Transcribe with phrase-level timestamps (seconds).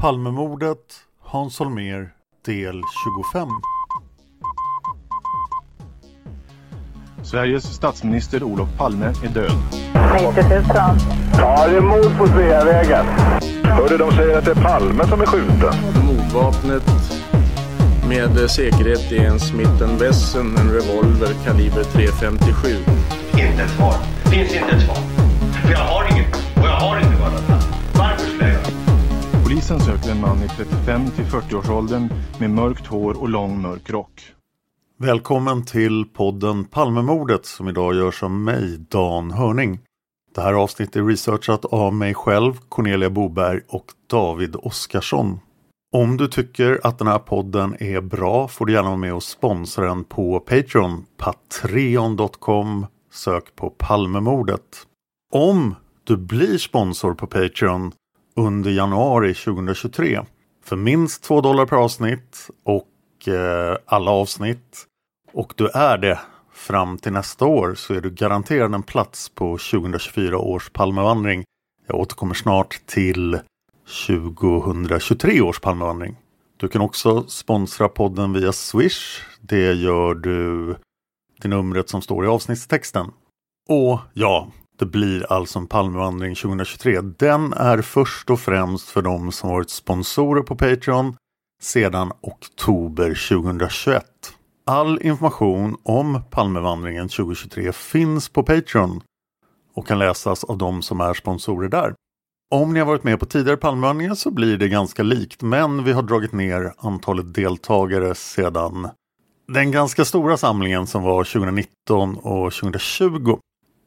[0.00, 0.78] Palmemordet,
[1.22, 2.10] Hans Holmér,
[2.46, 2.82] del
[3.32, 3.48] 25.
[7.22, 9.52] Sveriges statsminister Olof Palme är död.
[10.14, 10.64] 90 000.
[11.38, 13.06] Ja, det är mord på Sveavägen.
[13.64, 15.74] Hörde de säger att det är Palme som är skjuten.
[16.06, 16.82] Mordvapnet
[18.08, 22.76] med säkerhet är en Smith Wesson, en revolver kaliber .357.
[23.32, 23.94] Inte ett svar.
[24.30, 24.96] Finns inte ett svar.
[25.62, 26.07] För jag har
[29.58, 32.08] Polisen söker en man i 35 till 40-årsåldern
[32.40, 34.32] med mörkt hår och lång mörk rock.
[34.98, 39.78] Välkommen till podden Palmemordet som idag görs av mig, Dan Hörning.
[40.34, 45.40] Det här avsnittet är researchat av mig själv, Cornelia Boberg och David Oskarsson.
[45.92, 49.22] Om du tycker att den här podden är bra får du gärna vara med och
[49.22, 54.86] sponsra den på Patreon, patreon.com, sök på Palmemordet.
[55.32, 57.92] Om du blir sponsor på Patreon
[58.38, 60.20] under januari 2023
[60.64, 64.86] för minst 2 dollar per avsnitt och eh, alla avsnitt
[65.32, 66.18] och du är det
[66.52, 71.44] fram till nästa år så är du garanterad en plats på 2024 års Palmevandring.
[71.86, 73.40] Jag återkommer snart till
[74.06, 76.16] 2023 års Palmevandring.
[76.56, 79.22] Du kan också sponsra podden via Swish.
[79.40, 80.76] Det gör du
[81.40, 83.10] till numret som står i avsnittstexten.
[83.68, 87.00] Och ja, det blir alltså en Palmevandring 2023.
[87.00, 91.16] Den är först och främst för de som varit sponsorer på Patreon
[91.62, 94.04] sedan oktober 2021.
[94.66, 99.00] All information om Palmevandringen 2023 finns på Patreon
[99.74, 101.94] och kan läsas av de som är sponsorer där.
[102.50, 105.92] Om ni har varit med på tidigare Palmevandringar så blir det ganska likt men vi
[105.92, 108.88] har dragit ner antalet deltagare sedan
[109.52, 113.38] den ganska stora samlingen som var 2019 och 2020.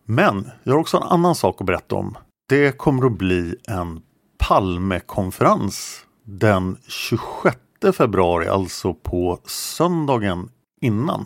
[0.06, 2.18] Men jag har också en annan sak att berätta om.
[2.50, 4.02] Det kommer att bli en
[4.40, 7.58] Palmekonferens den 26
[7.98, 10.50] februari, alltså på söndagen
[10.82, 11.26] innan.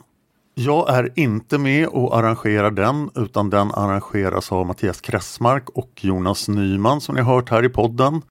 [0.53, 6.47] Jag är inte med och arrangerar den utan den arrangeras av Mattias Kressmark och Jonas
[6.47, 8.21] Nyman som ni har hört här i podden.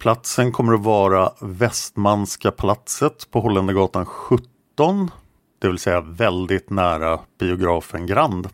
[0.00, 5.10] Platsen kommer att vara Västmanska palatset på Holländargatan 17.
[5.58, 8.48] Det vill säga väldigt nära biografen Grand.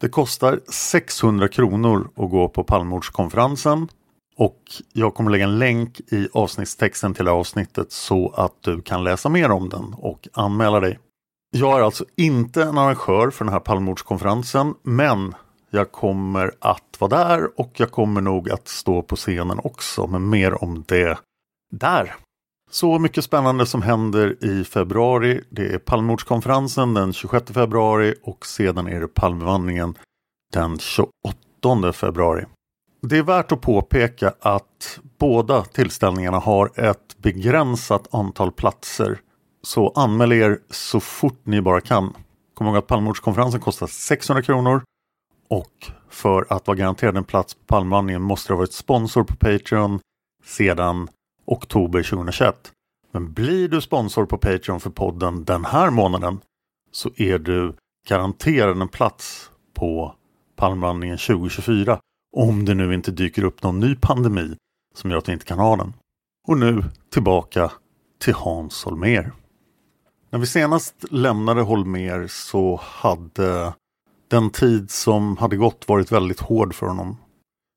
[0.00, 3.88] Det kostar 600 kronor att gå på Palmemordskonferensen
[4.36, 4.62] och
[4.92, 9.04] jag kommer lägga en länk i avsnittstexten till det här avsnittet så att du kan
[9.04, 10.98] läsa mer om den och anmäla dig.
[11.50, 15.34] Jag är alltså inte en arrangör för den här Palmemordskonferensen men
[15.70, 20.28] jag kommer att vara där och jag kommer nog att stå på scenen också men
[20.28, 21.18] mer om det
[21.70, 22.14] där.
[22.76, 25.44] Så mycket spännande som händer i februari.
[25.50, 29.94] Det är Palmemordskonferensen den 26 februari och sedan är det Palmevandringen
[30.52, 32.44] den 28 februari.
[33.02, 39.18] Det är värt att påpeka att båda tillställningarna har ett begränsat antal platser
[39.62, 42.14] så anmäl er så fort ni bara kan.
[42.54, 44.82] Kom ihåg att Palmemordskonferensen kostar 600 kronor
[45.48, 49.36] och för att vara garanterad en plats på Palmevandringen måste du ha varit sponsor på
[49.36, 50.00] Patreon
[50.44, 51.08] sedan
[51.46, 52.72] oktober 2021.
[53.12, 56.40] Men blir du sponsor på Patreon för podden den här månaden
[56.92, 57.74] så är du
[58.08, 60.14] garanterad en plats på
[60.56, 62.00] Palmvandringen 2024.
[62.36, 64.56] Om det nu inte dyker upp någon ny pandemi
[64.94, 65.92] som gör att vi inte kan ha den.
[66.48, 67.72] Och nu tillbaka
[68.18, 69.32] till Hans Holmér.
[70.30, 73.72] När vi senast lämnade Holmér så hade
[74.28, 77.16] den tid som hade gått varit väldigt hård för honom.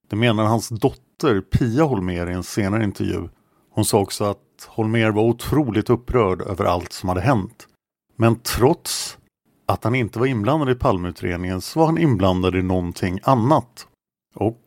[0.09, 3.29] Det menar hans dotter Pia Holmér i en senare intervju.
[3.79, 7.67] Hon sa också att Holmér var otroligt upprörd över allt som hade hänt.
[8.15, 9.17] Men trots
[9.65, 13.87] att han inte var inblandad i Palmeutredningen så var han inblandad i någonting annat.
[14.35, 14.61] Och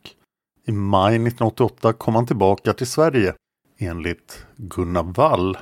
[0.66, 3.34] i maj 1988 kom han tillbaka till Sverige
[3.78, 5.58] enligt Gunnar Wall.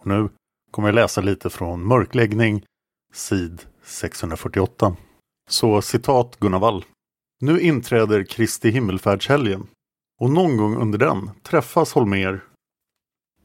[0.00, 0.28] Och nu
[0.70, 2.64] kommer jag läsa lite från Mörkläggning,
[3.12, 4.96] sid 648.
[5.50, 6.84] Så citat Gunnar Wall.
[7.40, 9.66] Nu inträder Kristi himmelfärdshelgen
[10.20, 12.40] och någon gång under den träffas Holmer,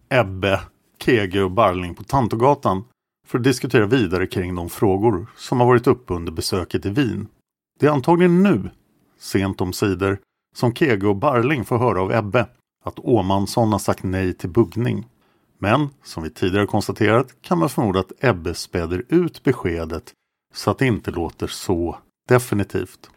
[0.10, 0.62] Ebbe,
[1.00, 2.84] Kege och Barling på Tantogatan
[3.28, 7.28] för att diskutera vidare kring de frågor som har varit uppe under besöket i Wien.
[7.80, 8.70] Det är antagligen nu,
[9.20, 10.20] sent om sidor,
[10.56, 12.48] som Kege och Barling får höra av Ebbe
[12.86, 15.08] att Åmansson har sagt nej till buggning.
[15.58, 20.14] Men som vi tidigare konstaterat kan man förmoda att Ebbe späder ut beskedet
[20.54, 21.98] så att det inte låter så
[22.30, 23.10] definitivt.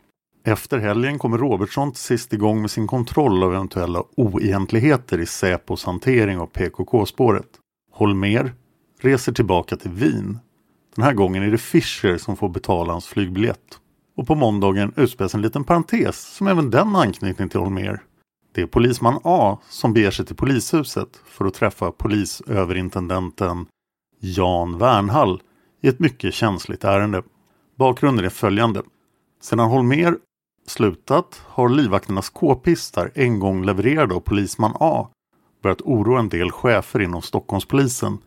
[0.44, 5.84] Efter helgen kommer Robertsson till sist igång med sin kontroll av eventuella oegentligheter i Säpos
[5.84, 7.48] hantering av PKK-spåret.
[7.92, 8.52] Holmer
[9.00, 10.38] reser tillbaka till Wien.
[10.94, 13.78] Den här gången är det Fischer som får betala hans flygbiljett.
[14.16, 18.02] Och på måndagen utspelas en liten parentes som även den anknytning till Holmer.
[18.54, 23.66] Det är polisman A som beger sig till polishuset för att träffa polisöverintendenten
[24.20, 25.42] Jan Wernhall
[25.82, 27.22] i ett mycket känsligt ärende.
[27.78, 28.82] Bakgrunden är följande.
[29.42, 30.16] Sedan Holmer
[30.67, 35.09] slutat har livvakternas k-pistar en gång levererade av polisman A
[35.62, 38.19] börjat oroa en del chefer inom Stockholmspolisen.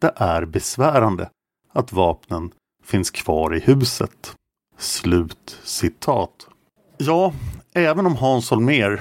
[0.00, 1.30] Det är besvärande
[1.72, 2.50] att vapnen
[2.84, 4.36] finns kvar i huset.
[4.78, 6.48] Slut citat.
[6.96, 7.32] Ja,
[7.74, 9.00] även om Hans Holmér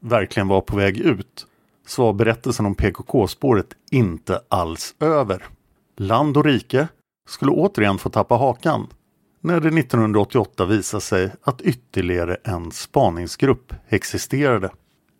[0.00, 1.46] verkligen var på väg ut
[1.86, 5.44] så var berättelsen om PKK-spåret inte alls över.
[5.96, 6.88] Land och rike
[7.28, 8.86] skulle återigen få tappa hakan
[9.42, 14.70] när det 1988 visade sig att ytterligare en spaningsgrupp existerade.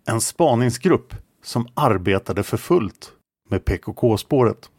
[0.08, 1.14] En spaningsgrupp
[1.44, 3.12] som arbetade för fullt
[3.50, 4.70] med PKK-spåret.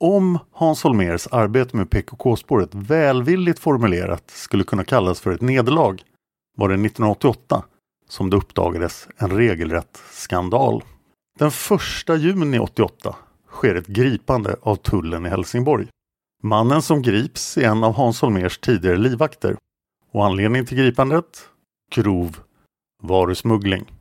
[0.00, 6.02] Om Hans Holmers arbete med PKK-spåret välvilligt formulerat skulle kunna kallas för ett nederlag
[6.56, 7.64] var det 1988
[8.08, 10.82] som det uppdagades en regelrätt skandal.
[11.38, 13.16] Den 1 juni 88
[13.50, 15.86] sker ett gripande av tullen i Helsingborg.
[16.42, 19.56] Mannen som grips är en av Hans Holmers tidigare livvakter
[20.12, 21.48] och anledningen till gripandet?
[21.94, 22.38] Grov
[23.02, 23.92] varusmuggling.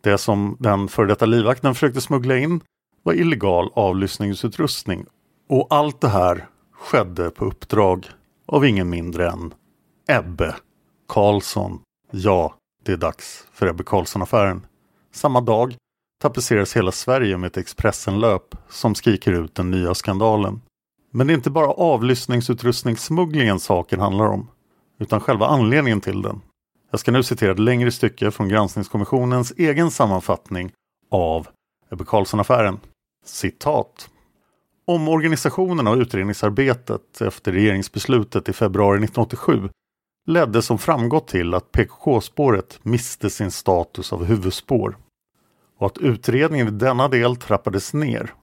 [0.00, 2.60] Det som den före detta livvakten försökte smuggla in
[3.02, 5.06] var illegal avlyssningsutrustning
[5.48, 8.06] och allt det här skedde på uppdrag
[8.46, 9.54] av ingen mindre än
[10.08, 10.54] Ebbe
[11.08, 11.80] Karlsson.
[12.10, 12.54] Ja,
[12.84, 14.66] det är dags för Ebbe Karlsson-affären.
[15.12, 15.76] Samma dag
[16.22, 20.60] tapetseras hela Sverige med ett Expressenlöp som skriker ut den nya skandalen.
[21.10, 24.48] Men det är inte bara avlyssningsutrustningssmugglingen saken handlar om,
[24.98, 26.40] utan själva anledningen till den.
[26.90, 30.72] Jag ska nu citera ett längre stycke från granskningskommissionens egen sammanfattning
[31.10, 31.48] av
[31.90, 32.80] Ebbe Carlsson-affären.
[33.24, 34.10] Citat.
[34.86, 39.68] Omorganisationen av utredningsarbetet efter regeringsbeslutet i februari 1987
[40.26, 44.96] ledde som framgått till att PKK-spåret miste sin status av huvudspår
[45.78, 48.34] och att utredningen i denna del trappades ner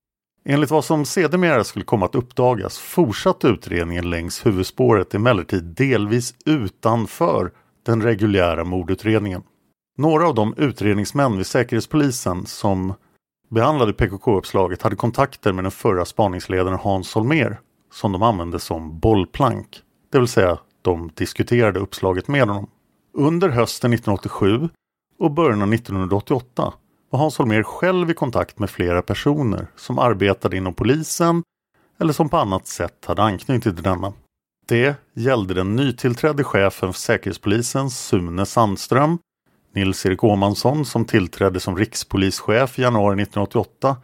[0.50, 7.52] Enligt vad som sedermera skulle komma att uppdagas fortsatte utredningen längs huvudspåret emellertid delvis utanför
[7.86, 9.44] den reguljära mordutredningen.
[9.98, 12.94] Några av de utredningsmän vid Säkerhetspolisen som
[13.50, 17.60] behandlade PKK-uppslaget hade kontakter med den förra spaningsledaren Hans Holmer
[17.94, 19.82] som de använde som bollplank.
[20.12, 22.70] Det vill säga, de diskuterade uppslaget med honom.
[23.14, 24.70] Under hösten 1987
[25.20, 26.74] och början av 1988
[27.10, 31.44] var Hans Holmér själv i kontakt med flera personer som arbetade inom polisen
[32.00, 34.14] eller som på annat sätt hade anknytning till denna.
[34.66, 39.20] Det gällde den nytillträdde chefen för Säkerhetspolisen Sune Sandström,
[39.74, 43.98] Nils-Erik Åmansson som tillträdde som rikspolischef i januari 1988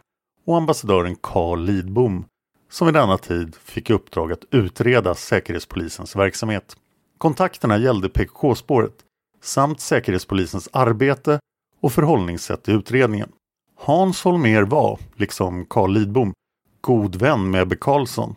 [0.46, 2.24] och ambassadören Carl Lidbom
[2.70, 6.76] som vid denna tid fick i uppdrag att utreda Säkerhetspolisens verksamhet.
[7.18, 8.94] Kontakterna gällde PKK-spåret
[9.42, 11.38] samt Säkerhetspolisens arbete
[11.84, 13.28] och förhållningssätt i utredningen.
[13.76, 16.32] Hans Holmer var, liksom Carl Lidbom,
[16.80, 18.34] god vän med Ebbe Carlsson.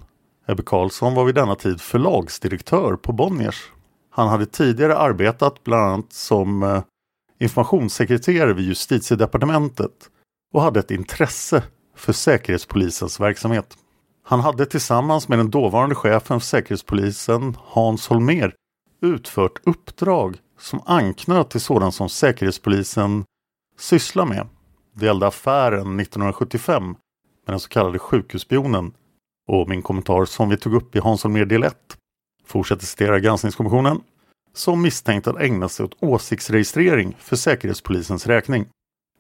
[0.47, 3.71] Ebbe Carlsson var vid denna tid förlagsdirektör på Bonniers.
[4.09, 6.83] Han hade tidigare arbetat bland annat som eh,
[7.39, 10.09] informationssekreterare vid justitiedepartementet
[10.53, 11.63] och hade ett intresse
[11.95, 13.77] för Säkerhetspolisens verksamhet.
[14.23, 18.53] Han hade tillsammans med den dåvarande chefen för Säkerhetspolisen Hans Holmer
[19.01, 23.25] utfört uppdrag som anknöt till sådant som Säkerhetspolisen
[23.77, 24.47] syssla med.
[24.93, 26.95] Det gällde affären 1975 med
[27.45, 28.93] den så kallade sjukhusspionen
[29.47, 31.97] och min kommentar som vi tog upp i Hans Holmér del 1
[32.45, 34.01] fortsätter citera granskningskommissionen
[34.53, 38.65] som misstänkt att ägna sig åt åsiktsregistrering för Säkerhetspolisens räkning.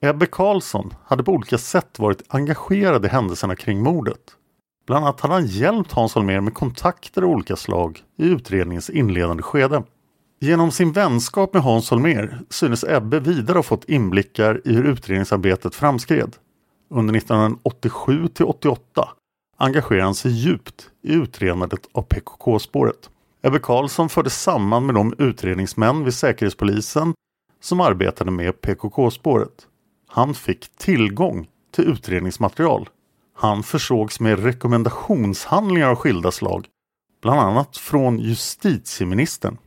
[0.01, 4.19] Ebbe Karlsson hade på olika sätt varit engagerad i händelserna kring mordet.
[4.85, 9.43] Bland annat hade han hjälpt Hans Holmér med kontakter av olika slag i utredningens inledande
[9.43, 9.83] skede.
[10.39, 15.75] Genom sin vänskap med Hans Holmér synes Ebbe vidare ha fått inblickar i hur utredningsarbetet
[15.75, 16.35] framskred.
[16.89, 19.09] Under 1987 till 88
[19.57, 23.09] engagerade han sig djupt i utredandet av PKK-spåret.
[23.41, 27.13] Ebbe Karlsson fördes samman med de utredningsmän vid Säkerhetspolisen
[27.61, 29.67] som arbetade med PKK-spåret.
[30.07, 32.89] Han fick tillgång till utredningsmaterial.
[33.35, 36.67] Han försågs med rekommendationshandlingar av skilda slag,
[37.21, 39.57] bland annat från justitieministern.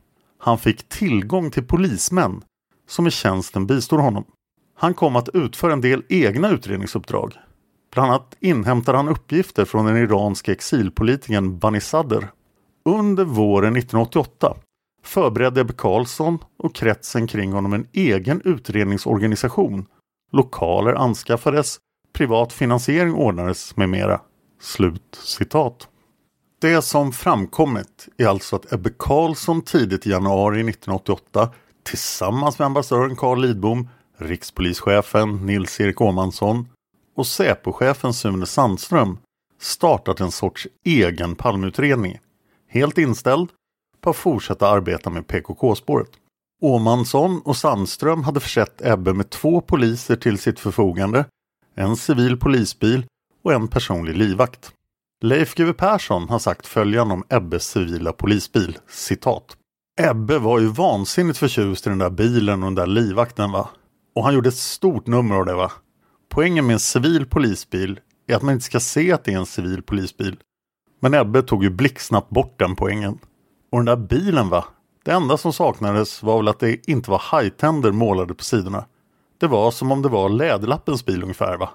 [0.43, 2.43] Han fick tillgång till polismän
[2.87, 4.25] som i tjänsten bistod honom.
[4.75, 7.33] Han kom att utföra en del egna utredningsuppdrag.
[7.93, 12.27] Bland annat inhämtade han uppgifter från den iranske exilpolitikern Bani Sadr.
[12.85, 14.57] Under våren 1988
[15.03, 19.85] förberedde Ebbe Carlsson och kretsen kring honom en egen utredningsorganisation.
[20.31, 21.77] Lokaler anskaffades,
[22.13, 24.21] privat finansiering ordnades med mera.
[24.61, 25.87] Slut citat.
[26.61, 31.49] Det som framkommit är alltså att Ebbe Carlsson tidigt i januari 1988
[31.83, 36.67] tillsammans med ambassadören Carl Lidbom, rikspolischefen Nils-Erik Åmansson
[37.15, 39.17] och Säpochefen Sune Sandström
[39.59, 42.19] startat en sorts egen palmutredning.
[42.67, 43.49] Helt inställd
[44.01, 46.11] på att fortsätta arbeta med PKK-spåret.
[46.61, 51.25] Åmansson och Sandström hade försett Ebbe med två poliser till sitt förfogande,
[51.75, 53.05] en civil polisbil
[53.43, 54.73] och en personlig livvakt.
[55.23, 59.57] Leif GW Persson har sagt följande om Ebbes civila polisbil, citat.
[60.01, 63.69] Ebbe var ju vansinnigt förtjust i den där bilen och den där livvakten va.
[64.15, 65.71] Och han gjorde ett stort nummer av det va.
[66.29, 69.45] Poängen med en civil polisbil är att man inte ska se att det är en
[69.45, 70.37] civil polisbil.
[70.99, 73.19] Men Ebbe tog ju blixtsnabbt bort den poängen.
[73.71, 74.65] Och den där bilen va?
[75.05, 78.85] Det enda som saknades var väl att det inte var hajtänder målade på sidorna.
[79.39, 81.69] Det var som om det var Läderlappens bil ungefär va?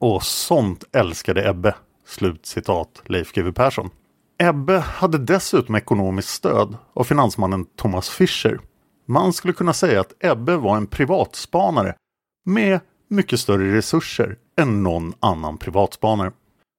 [0.00, 1.74] Och sånt älskade Ebbe.
[2.06, 3.90] Slut citat Leif GW Persson.
[4.38, 8.60] Ebbe hade dessutom ekonomiskt stöd av finansmannen Thomas Fischer.
[9.06, 11.94] Man skulle kunna säga att Ebbe var en privatspanare
[12.44, 16.32] med mycket större resurser än någon annan privatspanare.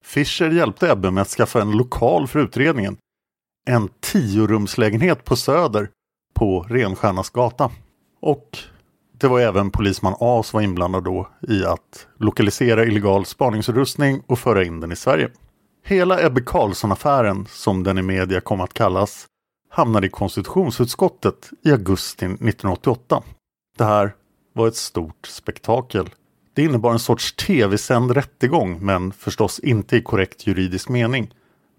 [0.05, 2.97] Fischer hjälpte Ebbe med att skaffa en lokal för utredningen.
[3.67, 5.89] En tiorumslägenhet på Söder
[6.33, 7.71] på Renstjärnas gata.
[8.21, 8.57] Och
[9.17, 14.39] det var även polisman A som var inblandad då i att lokalisera illegal spaningsutrustning och
[14.39, 15.29] föra in den i Sverige.
[15.85, 19.25] Hela Ebbe Carlsson-affären, som den i media kom att kallas,
[19.69, 23.23] hamnade i konstitutionsutskottet i augusti 1988.
[23.77, 24.15] Det här
[24.53, 26.09] var ett stort spektakel.
[26.53, 31.33] Det innebar en sorts tv-sänd rättegång, men förstås inte i korrekt juridisk mening.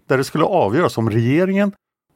[0.07, 1.71] Där det skulle avgöras om regeringen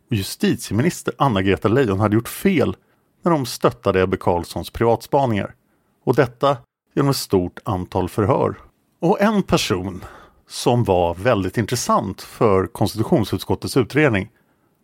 [0.09, 2.75] och justitieminister Anna-Greta Leijon hade gjort fel
[3.21, 5.55] när de stöttade Ebbe Carlssons privatspaningar.
[6.03, 6.57] Och detta
[6.95, 8.55] genom ett stort antal förhör.
[9.01, 10.03] Och en person
[10.47, 14.29] som var väldigt intressant för konstitutionsutskottets utredning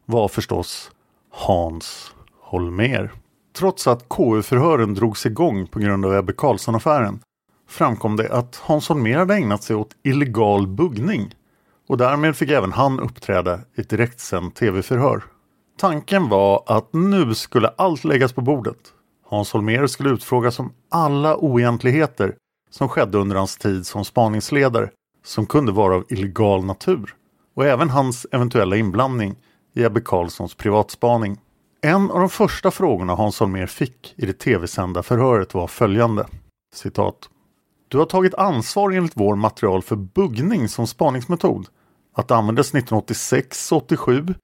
[0.06, 0.92] var förstås
[1.32, 3.12] Hans Holmer.
[3.58, 7.20] Trots att KU-förhören drogs igång på grund av Ebbe Carlsson-affären
[7.68, 11.36] framkom det att Hans Holmér hade ägnat sig åt illegal buggning
[11.88, 15.24] och därmed fick även han uppträda i ett direktsänt tv-förhör.
[15.78, 18.78] Tanken var att nu skulle allt läggas på bordet.
[19.26, 22.36] Hans Holmér skulle utfrågas om alla oegentligheter
[22.70, 24.90] som skedde under hans tid som spaningsledare
[25.26, 27.16] som kunde vara av illegal natur
[27.56, 29.36] och även hans eventuella inblandning
[29.76, 31.40] i Ebbe Carlssons privatspaning.
[31.82, 36.28] En av de första frågorna Hans Holmér fick i det tv-sända förhöret var följande.
[36.76, 37.30] Citat.
[37.88, 41.68] Du har tagit ansvar enligt vår material för buggning som spaningsmetod.
[42.16, 44.36] Att det användes 1986-87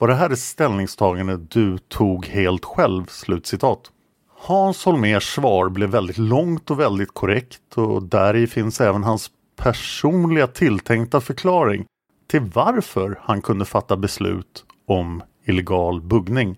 [0.00, 3.90] var det här ett ställningstagande du tog helt själv?” Slutcitat.
[4.28, 9.30] Hans Holmers svar blev väldigt långt och väldigt korrekt och där i finns även hans
[9.56, 11.84] personliga tilltänkta förklaring
[12.30, 16.56] till varför han kunde fatta beslut om illegal buggning.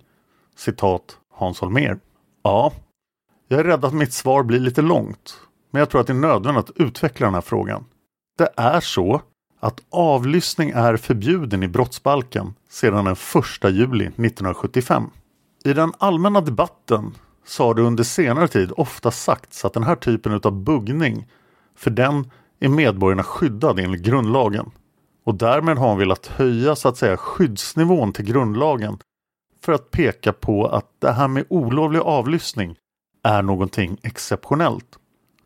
[0.56, 1.98] Citat Hans Holmer.
[2.42, 2.72] Ja,
[3.48, 5.34] jag är rädd att mitt svar blir lite långt,
[5.70, 7.84] men jag tror att det är nödvändigt att utveckla den här frågan.
[8.38, 9.22] Det är så
[9.62, 15.10] att avlyssning är förbjuden i brottsbalken sedan den 1 juli 1975.
[15.64, 17.14] I den allmänna debatten
[17.46, 21.26] så har det under senare tid ofta sagts att den här typen av buggning,
[21.76, 24.70] för den är medborgarna skyddad enligt grundlagen.
[25.24, 28.98] Och därmed har man velat höja så att säga skyddsnivån till grundlagen
[29.64, 32.76] för att peka på att det här med olovlig avlyssning
[33.22, 34.98] är någonting exceptionellt.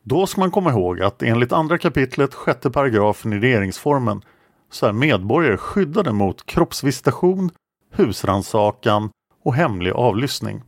[0.08, 4.22] Då ska man komma ihåg att enligt andra kapitlet, sjätte paragrafen i regeringsformen
[4.70, 7.50] så är medborgare skyddade mot kroppsvisitation,
[7.92, 9.10] husransakan
[9.44, 10.62] och hemlig avlyssning.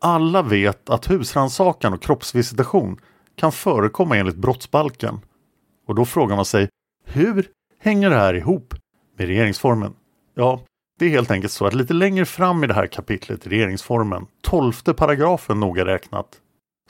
[0.00, 2.98] Alla vet att husransakan och kroppsvisitation
[3.36, 5.20] kan förekomma enligt brottsbalken.
[5.86, 6.68] Och då frågar man sig,
[7.04, 7.46] hur
[7.78, 8.74] hänger det här ihop
[9.18, 9.92] med regeringsformen?
[10.34, 10.60] Ja,
[10.98, 14.26] det är helt enkelt så att lite längre fram i det här kapitlet i regeringsformen,
[14.42, 16.26] tolfte paragrafen noga räknat,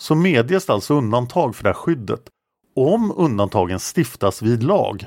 [0.03, 2.21] så medges det alltså undantag för det här skyddet
[2.77, 5.07] om undantagen stiftas vid lag.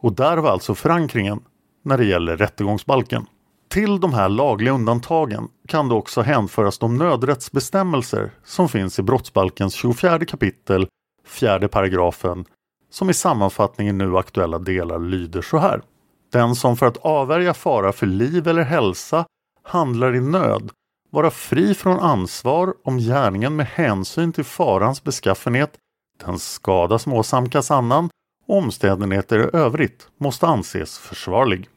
[0.00, 1.40] Och där var alltså förankringen
[1.84, 3.26] när det gäller rättegångsbalken.
[3.68, 9.74] Till de här lagliga undantagen kan det också hänföras de nödrättsbestämmelser som finns i brottsbalkens
[9.74, 10.86] 24 kapitel,
[11.26, 12.44] fjärde paragrafen,
[12.90, 15.82] som i sammanfattningen nu aktuella delar lyder så här.
[16.32, 19.24] Den som för att avvärja fara för liv eller hälsa
[19.62, 20.70] handlar i nöd
[21.16, 25.72] vara fri från ansvar om gärningen med hänsyn till farans beskaffenhet,
[26.24, 28.10] den skada som åsamkas annan
[28.46, 31.68] och omständigheter i övrigt måste anses försvarlig.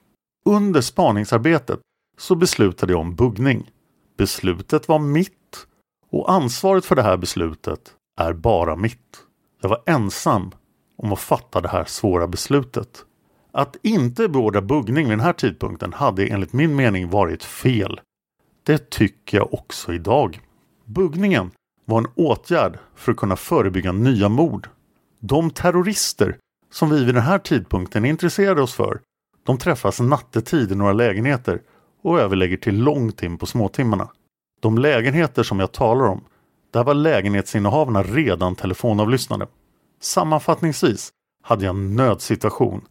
[0.45, 1.79] Under spaningsarbetet
[2.17, 3.71] så beslutade jag om buggning.
[4.17, 5.67] Beslutet var mitt
[6.11, 9.17] och ansvaret för det här beslutet är bara mitt.
[9.61, 10.51] Jag var ensam
[10.97, 13.05] om att fatta det här svåra beslutet.
[13.51, 17.99] Att inte beordra buggning vid den här tidpunkten hade enligt min mening varit fel.
[18.69, 20.39] Det tycker jag också idag.
[20.85, 21.51] Buggningen
[21.85, 24.69] var en åtgärd för att kunna förebygga nya mord.
[25.19, 26.37] De terrorister
[26.71, 28.99] som vi vid den här tidpunkten intresserade oss för,
[29.43, 31.61] de träffas nattetid i några lägenheter
[32.01, 34.09] och överlägger till långt in på småtimmarna.
[34.59, 36.23] De lägenheter som jag talar om,
[36.71, 39.47] där var lägenhetsinnehavarna redan telefonavlyssnade.
[40.01, 41.09] Sammanfattningsvis
[41.43, 42.81] hade jag en nödsituation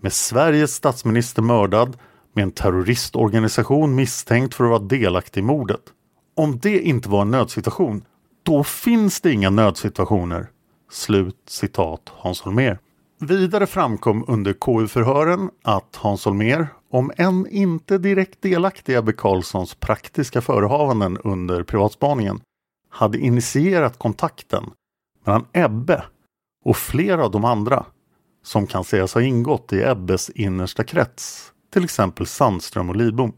[0.00, 1.96] med Sveriges statsminister mördad,
[2.32, 5.80] med en terroristorganisation misstänkt för att vara delaktig i mordet.
[6.36, 8.04] Om det inte var en nödsituation,
[8.42, 10.50] då finns det inga nödsituationer.
[10.90, 12.78] Slut citat Hans Holmér.
[13.20, 19.74] Vidare framkom under KU-förhören att Hans Holmér, om än inte direkt delaktig i Ebbe Carlssons
[19.74, 22.40] praktiska förehavanden under privatspaningen,
[22.90, 24.64] hade initierat kontakten
[25.24, 26.04] mellan Ebbe
[26.64, 27.86] och flera av de andra
[28.44, 33.32] som kan sägas ha ingått i Ebbes innersta krets, till exempel Sandström och Lidbom.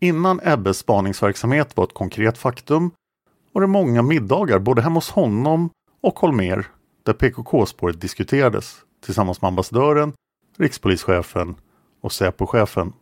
[0.00, 2.90] Innan Ebbes spaningsverksamhet var ett konkret faktum
[3.52, 6.66] var det många middagar både hemma hos honom och Holmer
[7.02, 10.12] där PKK-spåret diskuterades tillsammans med ambassadören,
[10.58, 11.54] rikspolischefen
[12.00, 12.92] och Säpochefen.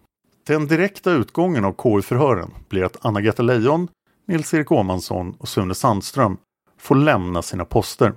[0.47, 3.89] Den direkta utgången av KU-förhören blir att Anna-Greta Leijon,
[4.27, 6.37] Nils-Erik Åhmansson och Sune Sandström
[6.79, 8.13] får lämna sina poster.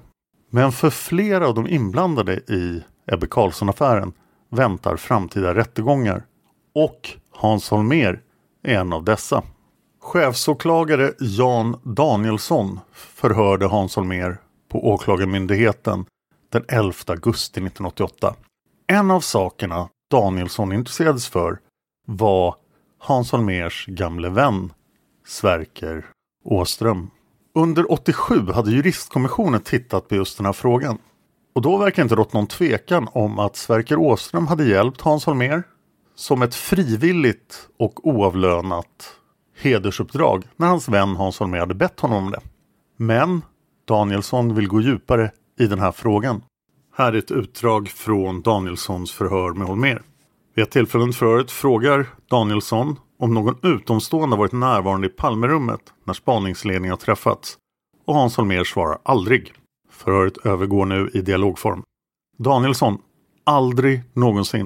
[0.50, 4.14] Men för flera av de inblandade i Ebbe Carlsson-affären
[4.50, 6.26] väntar framtida rättegångar
[6.76, 8.20] och Hans Holmér
[8.64, 9.44] är en av dessa.
[10.02, 14.38] Chefsåklagare Jan Danielsson förhörde Hans Holmér
[14.70, 16.06] på Åklagarmyndigheten
[16.52, 18.36] den 11 augusti 1988.
[18.88, 21.60] En av sakerna Danielsson intresserades för
[22.08, 22.56] var
[22.98, 24.74] Hans Holmérs gamle vän
[25.28, 26.06] Sverker
[26.44, 27.10] Åström.
[27.56, 30.98] Under 87 hade juristkommissionen tittat på just den här frågan.
[31.56, 35.64] Och då verkar inte rått någon tvekan om att Sverker Åström hade hjälpt Hans Holmér
[36.16, 39.16] som ett frivilligt och oavlönat
[39.58, 42.40] hedersuppdrag när hans vän Hans Holmér hade bett honom om det.
[42.98, 43.42] Men
[43.88, 46.44] Danielsson vill gå djupare i den här frågan.
[46.98, 50.02] Här är ett utdrag från Danielssons förhör med Holmér.
[50.56, 56.14] Vid ett tillfälle under förhöret frågar Danielsson om någon utomstående varit närvarande i Palmerummet när
[56.14, 57.58] spaningsledningen har träffats
[58.06, 59.54] och Hans Holmér svarar aldrig.
[59.90, 61.84] Förhöret övergår nu i dialogform.
[62.38, 62.98] Danielsson,
[63.44, 64.66] aldrig någonsin.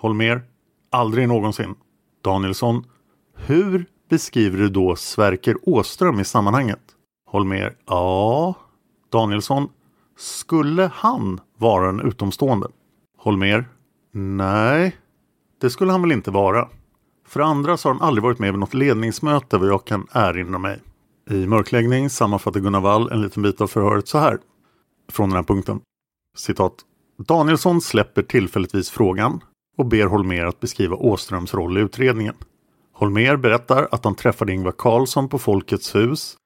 [0.00, 0.42] Holmer,
[0.90, 1.74] aldrig någonsin.
[2.24, 2.84] Danielsson,
[3.36, 6.80] hur beskriver du då Sverker Åström i sammanhanget?
[7.26, 8.54] Holmer, ja.
[9.12, 9.68] Danielsson,
[10.18, 12.68] skulle han vara en utomstående?
[13.18, 13.68] Holmer,
[14.12, 14.96] nej.
[15.60, 16.68] Det skulle han väl inte vara.
[17.26, 20.58] För andra så har han aldrig varit med vid något ledningsmöte vad jag kan erinra
[20.58, 20.80] mig.
[21.30, 24.38] I mörkläggning sammanfattar Gunnar Wall en liten bit av förhöret så här.
[25.12, 25.80] Från den här punkten.
[26.36, 26.74] Citat.
[27.18, 29.40] Danielsson släpper tillfälligtvis frågan
[29.80, 32.34] och ber Holmer att beskriva Åströms roll i utredningen.
[32.92, 36.36] Holmer berättar att han träffade Ingvar Carlsson på Folkets hus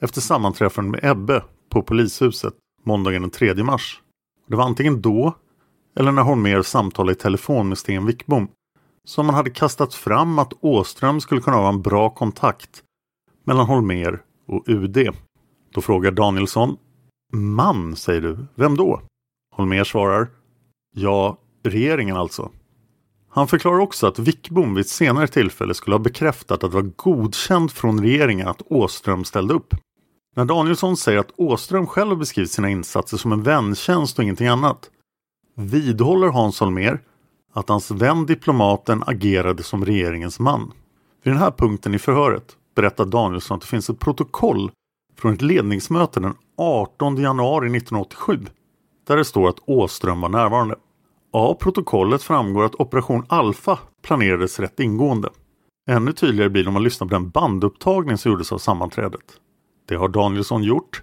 [0.00, 4.00] efter sammanträffande med Ebbe på polishuset måndagen den 3 mars.
[4.48, 5.34] Det var antingen då
[5.96, 8.48] eller när Holmer samtalade i telefon med Sten Wickbom
[9.04, 12.82] som man hade kastat fram att Åström skulle kunna vara en bra kontakt
[13.44, 15.08] mellan Holmer och UD.
[15.74, 16.76] Då frågar Danielsson
[17.32, 18.46] Man, säger du.
[18.54, 19.02] Vem då?
[19.56, 20.28] Holmer svarar
[20.94, 22.50] Ja, regeringen alltså.
[23.34, 26.90] Han förklarar också att Wickbom vid ett senare tillfälle skulle ha bekräftat att det var
[26.96, 29.74] godkänt från regeringen att Åström ställde upp.
[30.36, 34.90] När Danielsson säger att Åström själv beskrivit sina insatser som en väntjänst och ingenting annat
[35.56, 37.00] vidhåller Hans Holmér
[37.52, 40.72] att hans vän diplomaten agerade som regeringens man.
[41.22, 44.70] Vid den här punkten i förhöret berättar Danielsson att det finns ett protokoll
[45.18, 48.38] från ett ledningsmöte den 18 januari 1987
[49.06, 50.74] där det står att Åström var närvarande.
[51.34, 55.28] Av protokollet framgår att Operation Alfa planerades rätt ingående.
[55.90, 59.40] Ännu tydligare blir det om man lyssnar på den bandupptagning som gjordes av sammanträdet.
[59.88, 61.02] Det har Danielsson gjort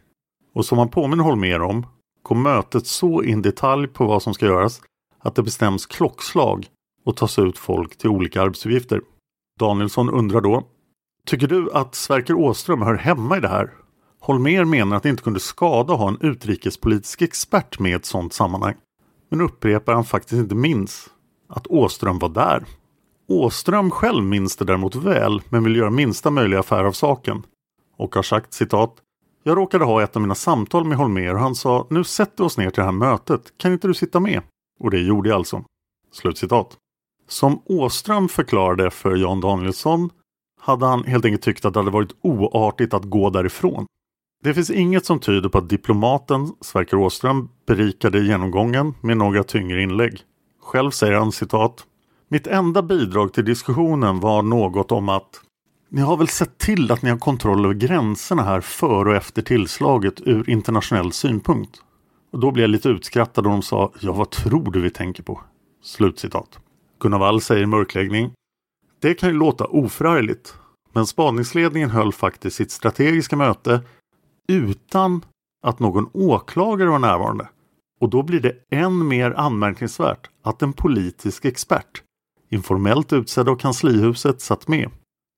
[0.54, 1.86] och som han påminner Holmér om
[2.24, 4.82] kom mötet så in detalj på vad som ska göras
[5.20, 6.68] att det bestäms klockslag
[7.06, 9.02] och tas ut folk till olika arbetsuppgifter.
[9.60, 10.64] Danielsson undrar då
[11.26, 13.74] Tycker du att Sverker Åström hör hemma i det här?
[14.20, 18.06] Holmer menar att det inte kunde skada att ha en utrikespolitisk expert med i ett
[18.06, 18.76] sådant sammanhang.
[19.30, 21.10] Men upprepar han faktiskt inte minns
[21.48, 22.66] att Åström var där.
[23.28, 27.44] Åström själv minns det däremot väl men vill göra minsta möjliga affär av saken.
[27.98, 28.96] Och har sagt citat
[29.44, 32.48] Jag råkade ha ett av mina samtal med Holmer och han sa nu sätter vi
[32.48, 33.54] oss ner till det här mötet.
[33.58, 34.42] Kan inte du sitta med?
[34.80, 35.64] Och det gjorde jag alltså.
[36.12, 36.78] Slutcitat.
[37.28, 40.10] Som Åström förklarade för Jan Danielsson
[40.62, 43.86] hade han helt enkelt tyckt att det hade varit oartigt att gå därifrån.
[44.44, 49.82] Det finns inget som tyder på att diplomaten Sverker Åström berikade genomgången med några tyngre
[49.82, 50.22] inlägg.
[50.62, 51.86] Själv säger han citat
[52.30, 55.42] Mitt enda bidrag till diskussionen var något om att
[55.90, 59.42] Ni har väl sett till att ni har kontroll över gränserna här före och efter
[59.42, 61.82] tillslaget ur internationell synpunkt?
[62.32, 65.24] Och då blev jag lite utskrattad och de sa Ja, vad tror du vi tänker
[65.24, 65.42] på?
[65.84, 66.60] Slutcitat.
[67.00, 68.32] Gunnar Wall säger i mörkläggning
[69.02, 70.54] Det kan ju låta oförargligt
[70.94, 73.82] men spaningsledningen höll faktiskt sitt strategiska möte
[74.50, 75.22] utan
[75.64, 77.50] att någon åklagare var närvarande.
[78.02, 82.04] Och då blir det än mer anmärkningsvärt att en politisk expert,
[82.50, 84.90] informellt utsedd av kanslihuset, satt med.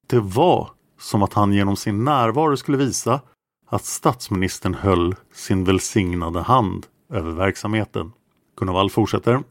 [0.07, 0.69] Det var
[0.99, 3.21] som att han genom sin närvaro skulle visa
[3.67, 8.11] att statsministern höll sin välsignade hand över verksamheten.
[8.57, 9.43] Gunnar Wall fortsätter.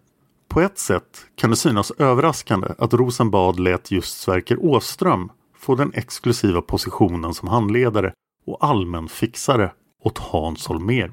[0.49, 5.93] På ett sätt kan det synas överraskande att Rosenbad lät just Sverker Åström få den
[5.95, 8.13] exklusiva positionen som handledare
[8.51, 11.13] och allmän fixare åt Hans Holmér.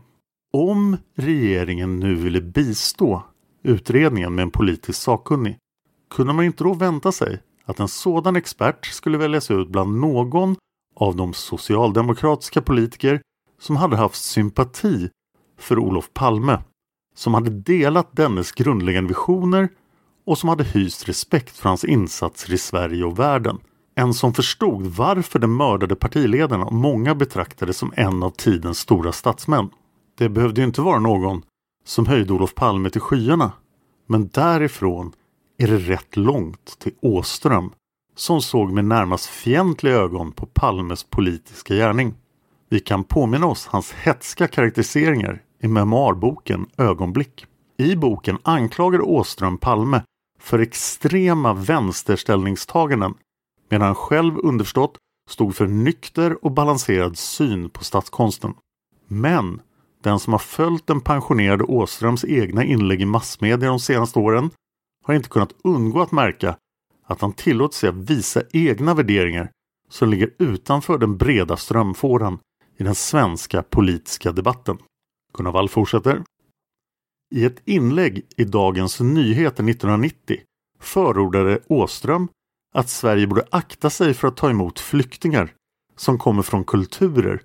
[0.53, 3.23] Om regeringen nu ville bistå
[3.63, 5.57] utredningen med en politisk sakkunnig
[6.09, 10.55] kunde man inte då vänta sig att en sådan expert skulle väljas ut bland någon
[10.95, 13.21] av de socialdemokratiska politiker
[13.59, 15.09] som hade haft sympati
[15.59, 16.63] för Olof Palme,
[17.15, 19.69] som hade delat dennes grundläggande visioner
[20.25, 23.57] och som hade hyst respekt för hans insatser i Sverige och världen.
[23.99, 29.69] En som förstod varför den mördade partiledarna många betraktade som en av tidens stora statsmän.
[30.17, 31.41] Det behövde ju inte vara någon
[31.85, 33.51] som höjde Olof Palme till skyarna.
[34.07, 35.13] Men därifrån
[35.57, 37.71] är det rätt långt till Åström
[38.15, 42.13] som såg med närmast fientliga ögon på Palmes politiska gärning.
[42.69, 47.45] Vi kan påminna oss hans hetska karaktäriseringar i memoarboken Ögonblick.
[47.77, 50.01] I boken anklagar Åström Palme
[50.39, 53.13] för extrema vänsterställningstaganden
[53.69, 54.97] medan han själv underförstått
[55.29, 58.53] stod för nykter och balanserad syn på statskonsten.
[59.07, 59.61] Men
[60.03, 64.49] Den som har följt den pensionerade Åströms egna inlägg i massmedia de senaste åren
[65.05, 66.57] har inte kunnat undgå att märka
[67.05, 69.51] att han tillåter sig att visa egna värderingar
[69.89, 72.39] som ligger utanför den breda strömfåran
[72.77, 74.77] i den svenska politiska debatten.
[75.33, 76.23] Gunnar Wall fortsätter.
[77.35, 80.39] I ett inlägg i Dagens Nyheter 1990
[80.79, 82.27] förordade Åström
[82.77, 85.53] att Sverige borde akta sig för att ta emot flyktingar
[85.95, 87.41] som kommer från kulturer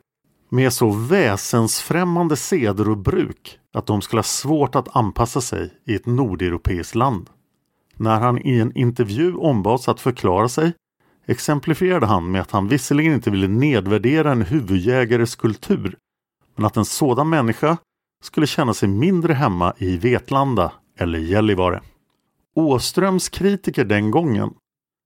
[0.49, 5.95] med så väsensfrämmande seder och bruk att de skulle ha svårt att anpassa sig i
[5.95, 7.31] ett nordeuropeiskt land.
[7.97, 10.73] När han i en intervju ombads att förklara sig
[11.27, 15.97] exemplifierade han med att han visserligen inte ville nedvärdera en huvudjägares kultur
[16.57, 17.77] men att en sådan människa
[18.23, 21.81] skulle känna sig mindre hemma i Vetlanda eller Gällivare.
[22.55, 24.51] Åströms kritiker den gången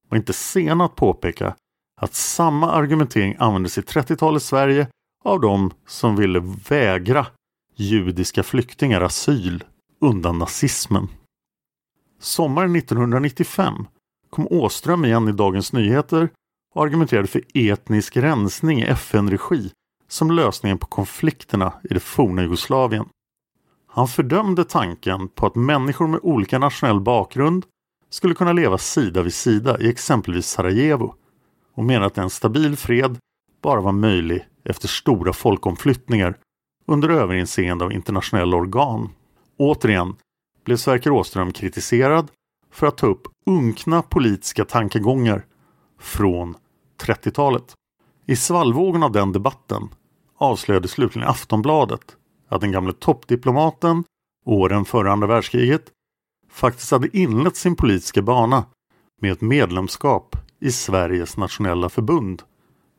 [0.09, 1.57] var inte sena att påpeka
[2.01, 4.89] att samma argumentering användes i 30-talets Sverige
[5.25, 7.27] av de som ville vägra
[7.77, 9.65] judiska flyktingar asyl
[10.01, 11.09] undan nazismen.
[12.21, 13.87] Sommaren 1995
[14.31, 16.29] kom Åström igen i Dagens Nyheter
[16.75, 19.71] och argumenterade för etnisk rensning i FN-regi
[20.09, 23.09] som lösningen på konflikterna i det forna Jugoslavien.
[23.87, 27.67] Han fördömde tanken på att människor med olika nationell bakgrund
[28.17, 31.15] skulle kunna leva sida vid sida i exempelvis Sarajevo
[31.75, 33.19] och menar att en stabil fred
[33.63, 36.39] bara var möjlig efter stora folkomflyttningar
[36.87, 39.09] under överinseende av internationella organ.
[39.57, 40.17] Återigen
[40.65, 42.29] blev Sverker Åström kritiserad
[42.73, 45.45] för att ta upp unkna politiska tankegångar
[46.01, 46.55] från
[47.01, 47.75] 30-talet.
[48.27, 49.89] I svallvågen av den debatten
[50.39, 52.17] avslöjade slutligen Aftonbladet
[52.49, 54.05] att den gamle toppdiplomaten
[54.45, 55.93] åren före andra världskriget
[56.57, 58.65] faktiskt hade inlett sin politiska bana
[59.21, 62.43] med ett medlemskap i Sveriges nationella förbund,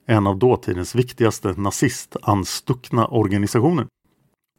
[0.07, 3.87] en av dåtidens viktigaste nazistanstuckna organisationer.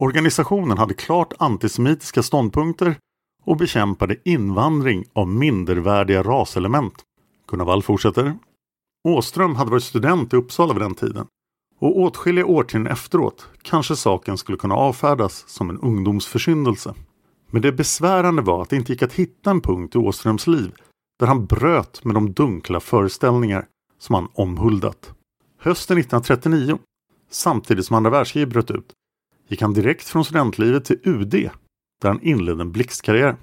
[0.00, 2.96] Organisationen hade klart antisemitiska ståndpunkter
[3.44, 6.94] och bekämpade invandring av mindervärdiga raselement.
[7.50, 8.38] Gunnar Wall fortsätter.
[9.08, 11.26] Åström hade varit student i Uppsala vid den tiden
[11.80, 16.94] och åtskilliga årtionden efteråt kanske saken skulle kunna avfärdas som en ungdomsförsyndelse.
[17.50, 20.74] Men det besvärande var att det inte gick att hitta en punkt i Åströms liv
[21.18, 23.66] där han bröt med de dunkla föreställningar
[23.98, 25.12] som han omhuldat.
[25.58, 26.78] Hösten 1939,
[27.30, 28.92] samtidigt som andra världskriget bröt ut,
[29.48, 31.50] gick han direkt från studentlivet till UD
[32.00, 33.36] där han inledde en blixtkarriär.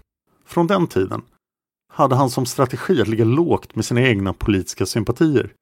[0.46, 1.22] Från den tiden
[1.94, 5.54] hade han som strategi att ligga lågt med sina egna politiska sympatier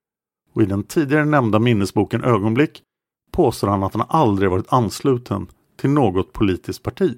[0.53, 2.81] och i den tidigare nämnda minnesboken Ögonblick
[3.31, 7.17] påstår han att han aldrig varit ansluten till något politiskt parti.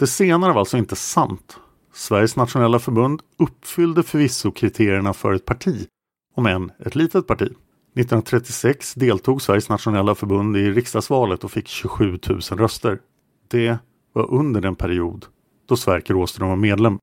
[0.00, 1.58] Det senare var alltså inte sant.
[1.92, 5.86] Sveriges nationella förbund uppfyllde förvisso kriterierna för ett parti,
[6.34, 7.42] om än ett litet parti.
[7.42, 12.98] 1936 deltog Sveriges nationella förbund i riksdagsvalet och fick 27 000 röster.
[13.48, 13.78] Det
[14.12, 15.26] var under den period
[15.68, 16.98] då Sverker Åström var medlem.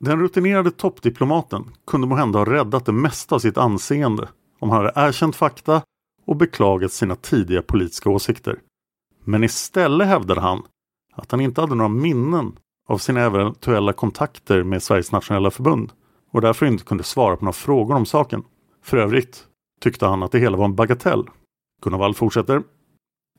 [0.00, 5.08] Den rutinerade toppdiplomaten kunde måhända ha räddat det mesta av sitt anseende om han hade
[5.08, 5.82] erkänt fakta
[6.26, 8.58] och beklagat sina tidiga politiska åsikter.
[9.24, 10.62] Men istället hävdade han
[11.12, 12.52] att han inte hade några minnen
[12.88, 15.92] av sina eventuella kontakter med Sveriges nationella förbund
[16.30, 18.42] och därför inte kunde svara på några frågor om saken.
[18.84, 19.44] För övrigt
[19.80, 21.24] tyckte han att det hela var en bagatell.
[21.82, 22.62] Gunnar Wall fortsätter.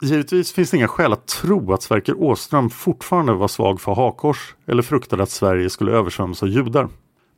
[0.01, 4.55] Givetvis finns det inga skäl att tro att Sverker Åström fortfarande var svag för hakors
[4.65, 6.89] eller fruktade att Sverige skulle översvämmas av judar.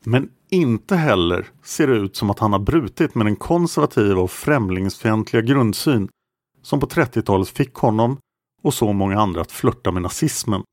[0.04, 4.32] Men inte heller ser det ut som att han har brutit med den konservativa och
[4.32, 6.10] främlingsfientliga grundsyn
[6.62, 8.18] som på 30-talet fick honom
[8.66, 10.64] och så många andra att flörta med nazismen.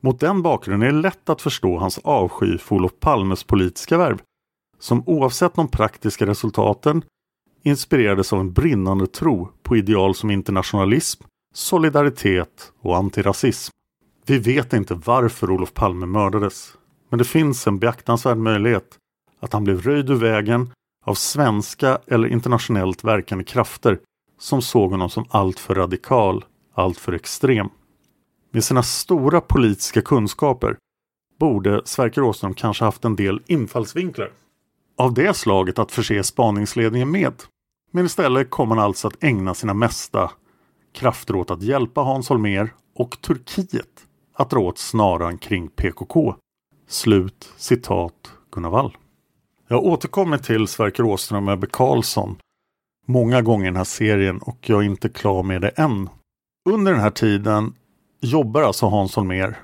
[0.00, 4.18] Mot den bakgrunden är det lätt att förstå hans avsky för Olof Palmes politiska värv,
[4.78, 7.02] som oavsett de praktiska resultaten
[7.62, 11.22] inspirerades av en brinnande tro på ideal som internationalism,
[11.54, 13.72] solidaritet och antirasism.
[14.26, 16.72] Vi vet inte varför Olof Palme mördades,
[17.08, 18.98] men det finns en beaktansvärd möjlighet
[19.40, 20.70] att han blev röjd ur vägen
[21.04, 23.98] av svenska eller internationellt verkande krafter
[24.38, 26.44] som såg honom som alltför radikal,
[26.78, 27.68] alltför extrem.
[28.50, 30.76] Med sina stora politiska kunskaper
[31.40, 34.32] borde Sverker Åström kanske haft en del infallsvinklar.
[34.96, 37.34] Av det slaget att förse spaningsledningen med.
[37.90, 40.30] Men istället kom han alltså att ägna sina mesta
[40.92, 46.34] krafter åt att hjälpa Hans Holmér och Turkiet att dra åt snaran kring PKK.
[46.88, 48.96] Slut citat Gunnar Wall.
[49.68, 52.36] Jag återkommer till Sverker Åström och Ebbe Karlsson
[53.06, 56.08] många gånger i den här serien och jag är inte klar med det än.
[56.68, 57.74] Under den här tiden
[58.20, 59.54] jobbar alltså Hans Holmér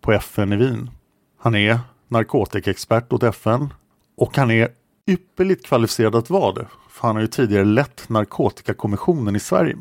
[0.00, 0.90] på FN i Wien.
[1.38, 3.74] Han är narkotikaexpert åt FN
[4.16, 4.68] och han är
[5.06, 6.66] ypperligt kvalificerad att vara det.
[6.90, 9.76] För han har ju tidigare lett narkotikakommissionen i Sverige.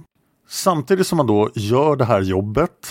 [0.48, 2.88] Samtidigt som han då gör det här jobbet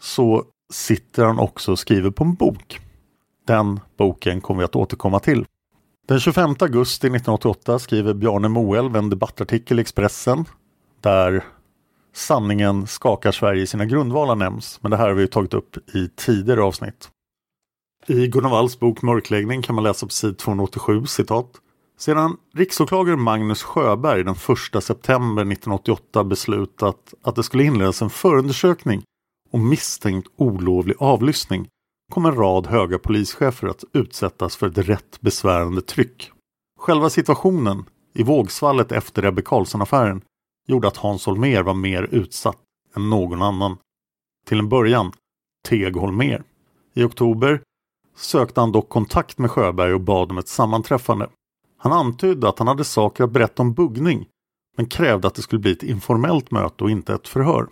[0.00, 2.80] så sitter han också och skriver på en bok.
[3.46, 5.46] Den boken kommer vi att återkomma till.
[6.08, 10.44] Den 25 augusti 1988 skriver Bjarne Moelv en debattartikel i Expressen
[11.00, 11.44] där
[12.16, 14.78] sanningen skakar Sverige i sina grundvalar nämns.
[14.82, 17.10] Men det här har vi tagit upp i tidigare avsnitt.
[18.06, 21.50] I Gunnar Walls bok Mörkläggning kan man läsa på sid 287 citat.
[21.98, 24.34] Sedan riksåklagare Magnus Sjöberg den
[24.74, 29.02] 1 september 1988 beslutat att det skulle inledas en förundersökning
[29.50, 31.68] om misstänkt olovlig avlyssning
[32.12, 36.30] kom en rad höga polischefer att utsättas för ett rätt besvärande tryck.
[36.80, 40.22] Själva situationen i vågsvallet efter Ebbe Carlsson-affären
[40.66, 42.58] gjorde att Hans Holmér var mer utsatt
[42.96, 43.76] än någon annan.
[44.46, 45.12] Till en början
[45.68, 46.42] teg Holmér.
[46.94, 47.60] I oktober
[48.16, 51.28] sökte han dock kontakt med Sjöberg och bad om ett sammanträffande.
[51.78, 54.26] Han antydde att han hade saker att berätta om buggning
[54.76, 57.66] men krävde att det skulle bli ett informellt möte och inte ett förhör.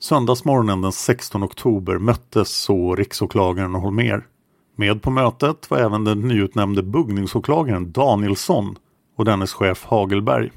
[0.00, 4.26] Söndagsmorgonen den 16 oktober möttes så riksåklagaren och Holmer.
[4.76, 8.78] Med på mötet var även den nyutnämnde buggningsåklagaren Danielsson
[9.16, 10.50] och dennes chef Hagelberg.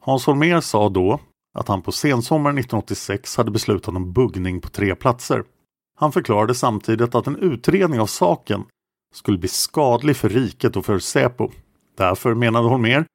[0.00, 1.20] Hans Holmer sa då
[1.54, 5.44] att han på sensommaren 1986 hade beslutat om buggning på tre platser.
[5.96, 8.64] Han förklarade samtidigt att en utredning av saken
[9.14, 11.50] skulle bli skadlig för riket och för Säpo.
[11.96, 13.06] Därför menade Holmer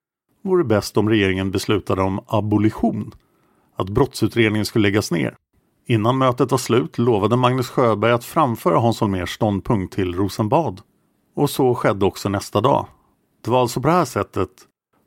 [0.44, 3.12] vore det bäst om regeringen beslutade om abolition,
[3.76, 5.36] att brottsutredningen skulle läggas ner.
[5.88, 10.82] Innan mötet var slut lovade Magnus Sjöberg att framföra Hans Holmérs ståndpunkt till Rosenbad.
[11.36, 12.88] Och så skedde också nästa dag.
[13.44, 14.50] Det var alltså på det här sättet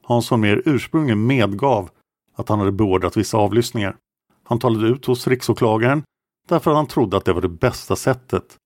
[0.05, 1.91] Hans Holmér ursprungligen medgav
[2.35, 3.97] att han hade beordrat vissa avlyssningar.
[4.45, 6.03] Han talade ut hos riksåklagaren
[6.49, 8.57] därför att han trodde att det var det bästa sättet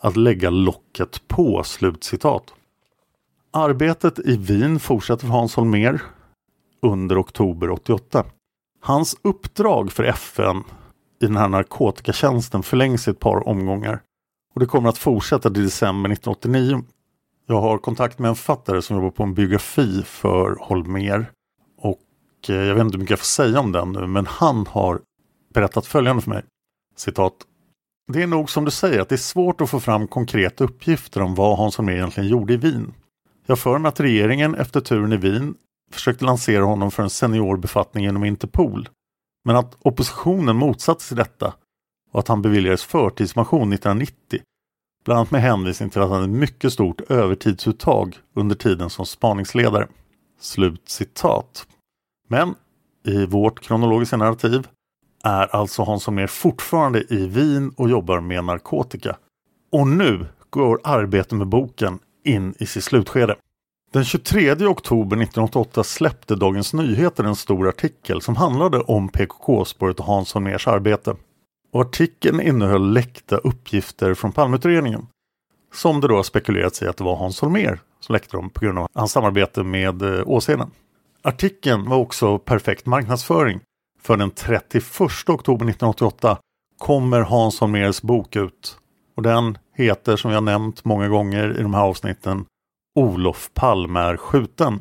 [0.00, 1.62] att lägga locket på.
[1.62, 2.54] Slutcitat.
[3.50, 6.02] Arbetet i Wien fortsätter för Hans Holmér
[6.82, 8.24] under oktober 88.
[8.80, 10.64] Hans uppdrag för FN
[11.22, 14.02] i den här narkotikatjänsten förlängs i ett par omgångar.
[14.54, 16.84] Och det kommer att fortsätta till december 1989.
[17.46, 21.26] Jag har kontakt med en författare som jobbar på en biografi för Holmér.
[22.48, 25.00] Och jag vet inte hur mycket jag får säga om den nu, men han har
[25.54, 26.42] berättat följande för mig.
[26.96, 27.34] Citat.
[28.12, 31.22] Det är nog som du säger att det är svårt att få fram konkreta uppgifter
[31.22, 32.94] om vad Hans Holmér egentligen gjorde i Wien.
[33.46, 35.54] Jag för mig att regeringen efter turen i Wien
[35.92, 38.88] försökte lansera honom för en seniorbefattning inom Interpol.
[39.44, 41.54] Men att oppositionen motsatte sig detta
[42.12, 44.40] och att han beviljades förtidspension 1990.
[45.04, 49.88] Bland annat med hänvisning till att han hade mycket stort övertidsuttag under tiden som spaningsledare.
[50.40, 51.66] Slut citat.
[52.28, 52.54] Men
[53.06, 54.68] i vårt kronologiska narrativ
[55.24, 59.16] är alltså Hans Holmér fortfarande i Wien och jobbar med narkotika.
[59.72, 63.36] Och nu går arbetet med boken in i sitt slutskede.
[63.92, 70.06] Den 23 oktober 1988 släppte Dagens Nyheter en stor artikel som handlade om PKK-spåret och
[70.06, 71.16] Hans Holmérs arbete.
[71.72, 75.06] Och artikeln innehöll läckta uppgifter från Palmeutredningen.
[75.74, 78.60] Som det då har spekulerats i att det var Hans Holmér som läckte dem på
[78.60, 80.70] grund av hans samarbete med eh, Åsheden.
[81.26, 83.60] Artikeln var också perfekt marknadsföring.
[84.02, 84.84] För den 31
[85.26, 86.38] oktober 1988
[86.78, 88.78] kommer Hans Holmérs bok ut.
[89.16, 92.44] Och den heter som jag nämnt många gånger i de här avsnitten
[92.94, 94.80] Olof Palme är skjuten.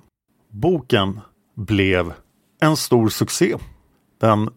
[0.51, 1.19] Boken
[1.55, 2.13] blev
[2.61, 3.55] en stor succé.
[4.21, 4.49] Den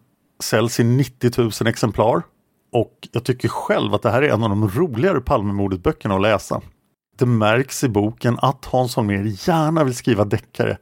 [0.43, 2.21] säljs i 90 000 exemplar
[2.71, 6.61] och jag tycker själv att det här är en av de roligare Palmemordet-böckerna att läsa.
[7.17, 10.77] Det märks i boken att Hans Holmér gärna vill skriva deckare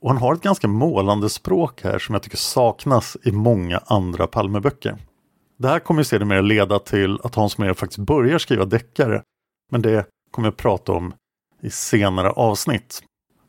[0.00, 4.26] och han har ett ganska målande språk här som jag tycker saknas i många andra
[4.26, 4.96] Palmeböcker.
[5.58, 9.22] Det här kommer sedermera leda till att Hans Holmér faktiskt börjar skriva deckare
[9.70, 11.14] men det kommer jag prata om
[11.62, 13.02] i senare avsnitt.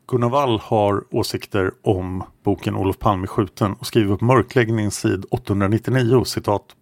[0.08, 6.24] Gunnar Wall har åsikter om boken Olof Palme skjuten och skriver på mörkläggning sid 899
[6.24, 6.76] citat.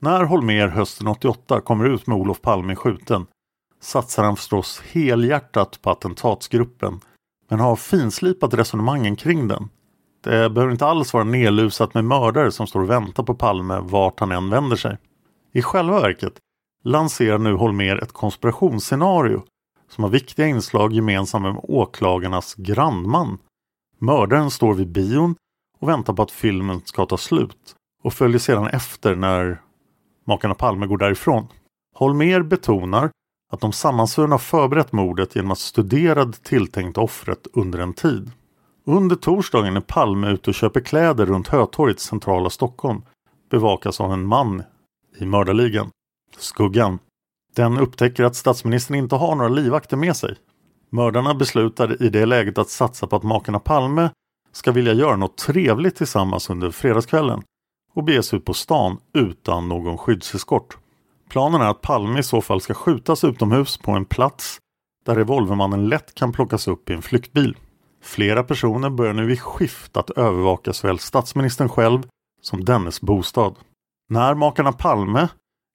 [0.00, 3.26] När Holmer hösten 88 kommer ut med Olof Palme skjuten
[3.80, 7.00] satsar han förstås helhjärtat på attentatsgruppen
[7.54, 9.68] men har finslipat resonemangen kring den.
[10.24, 14.20] Det behöver inte alls vara nedlusat med mördare som står och väntar på Palme vart
[14.20, 14.98] han än vänder sig.
[15.52, 16.32] I själva verket
[16.84, 19.42] lanserar nu Holmer ett konspirationsscenario
[19.88, 23.38] som har viktiga inslag gemensamma med åklagarnas grannman.
[23.98, 25.34] Mördaren står vid bion
[25.80, 29.60] och väntar på att filmen ska ta slut och följer sedan efter när
[30.26, 31.46] makarna Palme går därifrån.
[31.94, 33.10] Holmer betonar
[33.54, 38.30] att de sammansvurna förberett mordet genom att studera det tilltänkta offret under en tid.
[38.84, 43.02] Under torsdagen är Palme ute och köper kläder runt Hötorget centrala Stockholm
[43.50, 44.62] bevakas av en man
[45.18, 45.90] i mördarligan.
[46.38, 46.98] Skuggan.
[47.54, 50.36] Den upptäcker att statsministern inte har några livvakter med sig.
[50.90, 54.10] Mördarna beslutar i det läget att satsa på att makarna Palme
[54.52, 57.42] ska vilja göra något trevligt tillsammans under fredagskvällen
[57.94, 60.78] och bege sig ut på stan utan någon skyddseskort.
[61.28, 64.58] Planen är att Palme i så fall ska skjutas utomhus på en plats
[65.06, 67.56] där revolvermannen lätt kan plockas upp i en flyktbil.
[68.02, 72.02] Flera personer börjar nu i skift att övervaka såväl statsministern själv
[72.42, 73.54] som dennes bostad.
[74.08, 75.28] När makarna Palme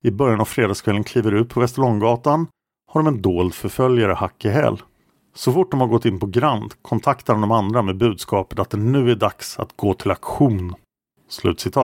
[0.03, 2.47] i början av fredagskvällen kliver ut på Västerlånggatan
[2.91, 4.81] har de en dold förföljare hack i häl.
[5.35, 8.77] Så fort de har gått in på Grand kontaktar de andra med budskapet att det
[8.77, 10.75] nu är dags att gå till aktion.
[11.29, 11.83] Slutcitat.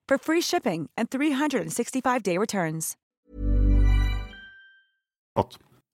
[0.11, 2.97] for free shipping and 365-day returns.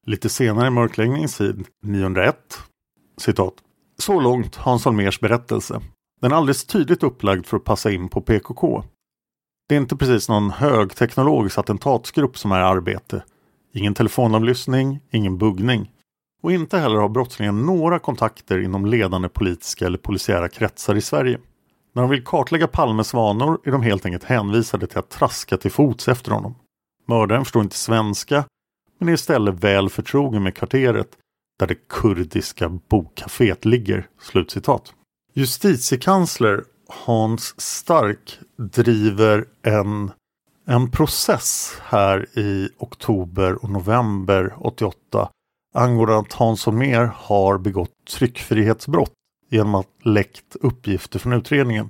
[0.06, 2.36] Lite senare i mörkläggningstid 901
[3.18, 3.54] citat.
[3.98, 5.82] Så långt Hans Holmers berättelse.
[6.22, 8.84] Den är alldeles tydligt upplagd för att passa in på PKK.
[9.70, 13.24] Det är inte precis någon högteknologisk attentatsgrupp som är i arbete.
[13.74, 15.92] Ingen telefonavlyssning, ingen buggning.
[16.44, 21.40] Och inte heller har brottslingen några kontakter inom ledande politiska eller polisiära kretsar i Sverige.
[21.98, 25.72] När de vill kartlägga Palmes vanor är de helt enkelt hänvisade till att traska till
[25.72, 26.56] fots efter honom.
[27.06, 28.44] Mördaren förstår inte svenska
[29.00, 31.08] men är istället väl förtrogen med kvarteret
[31.60, 34.94] där det kurdiska bokcaféet ligger." Slutcitat.
[35.34, 36.64] Justitiekansler
[37.06, 40.12] Hans Stark driver en,
[40.68, 45.30] en process här i oktober och november 88
[45.74, 49.14] angående att Hans Holmér har begått tryckfrihetsbrott
[49.50, 51.90] genom att läckt uppgifter från utredningen.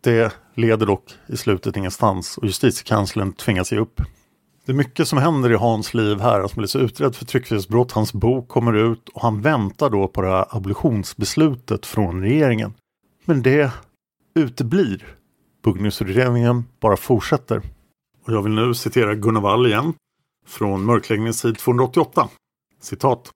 [0.00, 4.00] Det leder dock i slutet ingenstans och justitiekanslern tvingas ge upp.
[4.66, 6.40] Det är mycket som händer i Hans liv här.
[6.40, 10.22] Han blir så utredd för tryckfrihetsbrott, hans bok kommer ut och han väntar då på
[10.22, 12.74] det här abolitionsbeslutet från regeringen.
[13.24, 13.72] Men det
[14.34, 15.14] uteblir.
[15.62, 17.62] Buggningsutredningen bara fortsätter.
[18.26, 19.94] Och jag vill nu citera Gunnar Wall igen
[20.46, 22.28] från mörkläggningens tid 288.
[22.80, 23.30] Citat.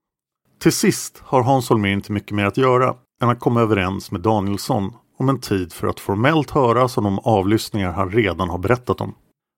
[0.59, 4.20] Till sist har Hans Holmér inte mycket mer att göra än att komma överens med
[4.20, 9.01] Danielsson om en tid för att formellt höras om de avlyssningar han redan har berättat
[9.01, 9.14] om.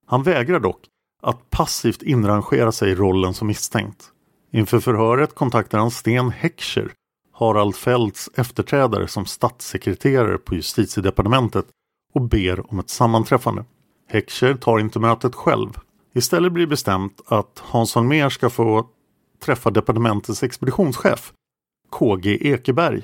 [0.06, 0.80] Han vägrar dock
[1.22, 4.10] att passivt inrangera sig i rollen som misstänkt.
[4.52, 6.92] Inför förhöret kontaktar han Sten Heckscher,
[7.32, 11.66] Harald Fälts efterträdare som statssekreterare på justitiedepartementet
[12.14, 13.64] och ber om ett sammanträffande.
[14.08, 15.78] Heckscher tar inte mötet själv.
[16.14, 18.86] Istället blir bestämt att Hans Holmér ska få
[19.44, 21.32] träffa departementets expeditionschef
[21.90, 23.02] KG Ekeberg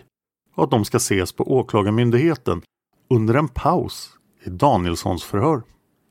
[0.61, 2.63] och att de ska ses på Åklagarmyndigheten
[3.11, 4.11] under en paus
[4.45, 5.63] i Danielssons förhör.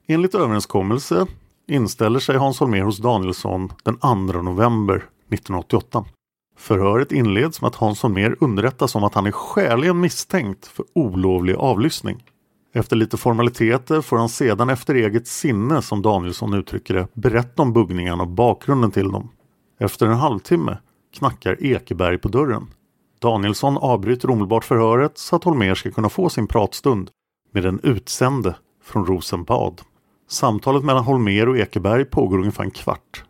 [0.08, 1.26] Enligt överenskommelse
[1.68, 6.06] inställer sig Hans Holmér hos Danielsson den 2 november 1988.
[6.58, 11.56] Förhöret inleds med att Hans Holmér underrättas om att han är skäligen misstänkt för olovlig
[11.56, 12.24] avlyssning.
[12.74, 17.74] Efter lite formaliteter får han sedan efter eget sinne, som Danielsson uttrycker det, berätta om
[17.74, 19.30] buggningarna och bakgrunden till dem.
[19.80, 20.78] Efter en halvtimme
[21.14, 22.68] knackar Ekeberg på dörren.
[23.20, 27.09] Danielsson avbryter omedelbart förhöret så att Holmér ska kunna få sin pratstund
[27.53, 29.82] med den utsände från Rosenbad.
[30.30, 33.24] Samtalet mellan Holmér och Ekeberg pågår ungefär en kvart.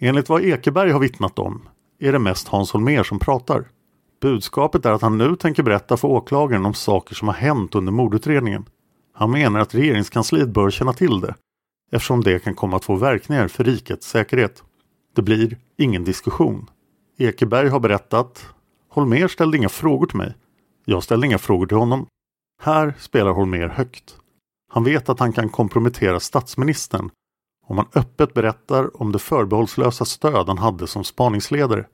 [0.00, 1.68] Enligt vad Ekeberg har vittnat om
[2.00, 3.68] är det mest Hans Holmér som pratar.
[4.20, 7.92] Budskapet är att han nu tänker berätta för åklagaren om saker som har hänt under
[7.92, 8.64] mordutredningen.
[9.14, 11.34] Han menar att regeringskansliet bör känna till det
[11.92, 14.62] eftersom det kan komma att få verkningar för rikets säkerhet.
[15.14, 16.70] Det blir ingen diskussion.
[17.18, 18.46] Ekeberg har berättat.
[18.94, 20.34] Holmér ställde inga frågor till mig.
[20.84, 22.06] Jag ställde inga frågor till honom.
[22.62, 24.16] Här spelar Holmér högt.
[24.72, 27.10] Han vet att han kan kompromettera statsministern
[27.66, 31.86] om han öppet berättar om det förbehållslösa stöd han hade som spaningsledare,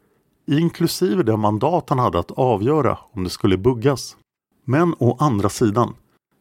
[0.47, 4.17] inklusive det mandat han hade att avgöra om det skulle buggas.
[4.65, 5.95] Men å andra sidan,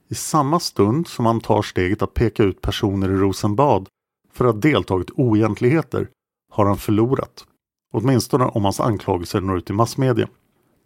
[0.10, 3.88] i samma stund som han tar steget att peka ut personer i Rosenbad
[4.34, 6.10] för att ha deltagit oegentligheter
[6.52, 7.46] har han förlorat.
[7.94, 10.28] Åtminstone om hans anklagelser når ut i massmedia.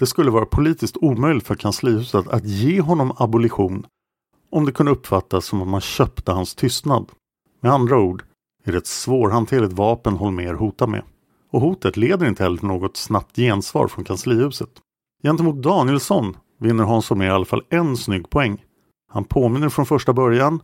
[0.02, 3.86] Det skulle vara politiskt omöjligt för kanslihuset att ge honom abolition
[4.52, 7.12] om det kunde uppfattas som att man köpte hans tystnad.
[7.60, 8.24] Med andra ord
[8.64, 11.04] är det ett svårhanterligt vapen Holmer hotar med.
[11.52, 14.70] Och hotet leder inte heller till något snabbt gensvar från kanslihuset.
[15.24, 18.64] Gentemot Danielsson vinner Hans Holmér i alla fall en snygg poäng.
[19.12, 20.60] Han påminner från första början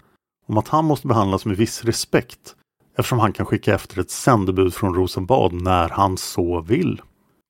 [0.48, 2.56] om att han måste behandlas med viss respekt
[2.98, 7.02] eftersom han kan skicka efter ett sändebud från Rosenbad när han så vill.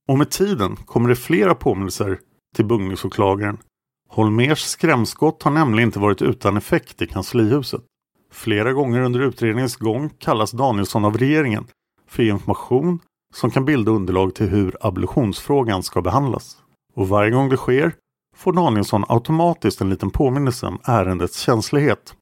[0.07, 2.19] Och med tiden kommer det flera påminnelser
[2.55, 3.57] till buggningsåklagaren.
[4.09, 7.81] Holmers skrämskott har nämligen inte varit utan effekt i kanslihuset.
[8.31, 11.67] Flera gånger under utredningens gång kallas Danielsson av regeringen
[12.07, 12.99] för information
[13.33, 16.57] som kan bilda underlag till hur abolitionsfrågan ska behandlas.
[16.95, 17.93] Och varje gång det sker
[18.35, 22.15] får Danielsson automatiskt en liten påminnelse om ärendets känslighet.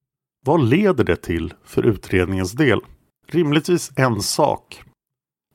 [0.45, 2.81] Vad leder det till för utredningens del?
[3.27, 4.83] Rimligtvis en sak.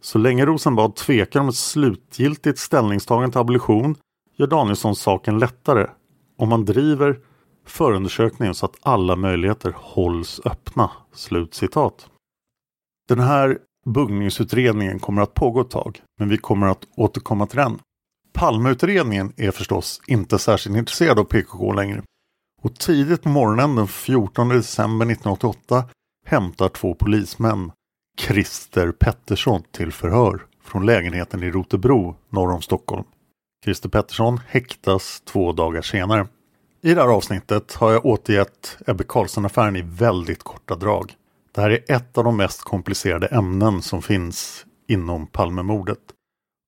[0.00, 3.96] Så länge Rosenbad tvekar om ett slutgiltigt ställningstagande till abolition
[4.36, 5.86] gör Danielsson saken lättare
[6.38, 7.18] om man driver
[7.66, 10.90] förundersökningen så att alla möjligheter hålls öppna.
[11.12, 12.08] Slutcitat.
[13.08, 17.78] Den här buggningsutredningen kommer att pågå ett tag, men vi kommer att återkomma till den.
[18.32, 22.02] Palmeutredningen är förstås inte särskilt intresserad av PKK längre.
[22.62, 25.84] Och tidigt på morgonen den 14 december 1988
[26.26, 27.72] hämtar två polismän
[28.20, 33.04] Christer Pettersson till förhör från lägenheten i Rotebro norr om Stockholm.
[33.64, 36.26] Christer Pettersson häktas två dagar senare.
[36.82, 41.12] I det här avsnittet har jag återgett Ebbe Carlsson-affären i väldigt korta drag.
[41.52, 46.00] Det här är ett av de mest komplicerade ämnen som finns inom Palmemordet.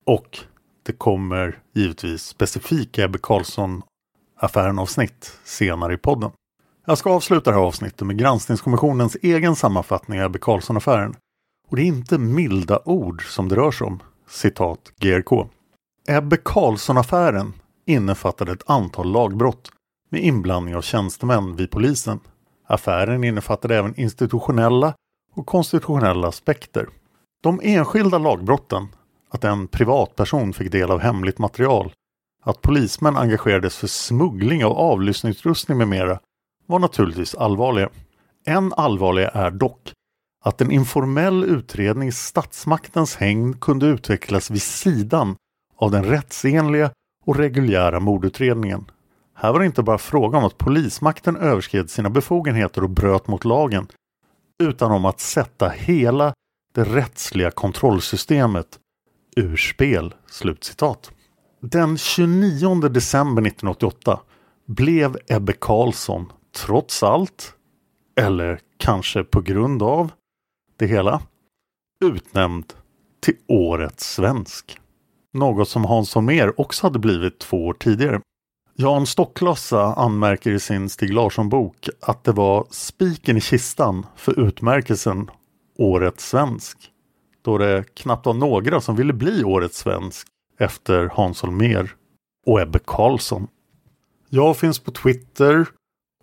[0.07, 0.39] Och
[0.83, 6.31] det kommer givetvis specifika Ebbe Carlsson-affären avsnitt senare i podden.
[6.87, 11.17] Jag ska avsluta det här avsnittet med granskningskommissionens egen sammanfattning av Ebbe Carlsson-affären.
[11.73, 14.03] Och det är inte milda ord som det rör sig om.
[14.29, 15.49] Citat GRK.
[16.09, 17.53] Ebbe Carlsson-affären
[17.87, 19.71] innefattade ett antal lagbrott
[20.11, 22.21] med inblandning av tjänstemän vid polisen.
[22.67, 24.95] Affären innefattade även institutionella
[25.35, 26.89] och konstitutionella aspekter.
[27.43, 28.89] De enskilda lagbrotten,
[29.31, 31.93] att en privatperson fick del av hemligt material,
[32.43, 36.21] att polismän engagerades för smuggling av avlyssningsutrustning med mera,
[36.67, 37.89] var naturligtvis allvarliga.
[38.47, 39.93] Än allvarligare är dock
[40.43, 45.37] att en informell utredning i statsmaktens hägn kunde utvecklas vid sidan
[45.77, 46.91] av den rättsenliga
[47.25, 48.91] och reguljära mordutredningen.
[49.35, 53.45] Här var det inte bara fråga om att polismakten överskred sina befogenheter och bröt mot
[53.45, 53.87] lagen,
[54.63, 56.35] utan om att sätta hela
[56.75, 58.79] det rättsliga kontrollsystemet
[59.37, 61.11] ur spel." Slutcitat.
[61.61, 64.21] Den 29 december 1988
[64.67, 67.55] blev Ebbe Carlsson trots allt,
[68.21, 70.11] eller kanske på grund av
[70.83, 71.23] det hela,
[72.05, 72.73] utnämnd
[73.21, 74.79] till Årets svensk.
[75.33, 78.21] Något som Hans Holmér också hade blivit två år tidigare.
[78.75, 85.31] Jan Stocklossa anmärker i sin Stig Larsson-bok att det var spiken i kistan för utmärkelsen
[85.79, 86.79] Årets svensk.
[87.43, 90.27] Då det knappt var några som ville bli Årets svensk
[90.59, 91.91] efter Hans Holmér
[92.47, 93.49] och Ebbe Karlsson.
[94.29, 95.67] Jag finns på Twitter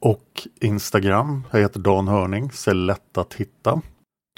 [0.01, 1.43] och Instagram.
[1.51, 3.81] Jag heter Dan Hörning, så är lätt att hitta.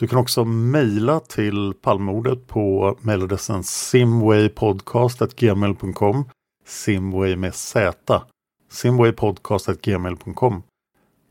[0.01, 6.25] Du kan också mejla till Palmordet på mejladressen simwaypodcast.gmail.com
[6.65, 8.21] Simway med Z.
[8.69, 10.63] Simwaypodcast.gmail.com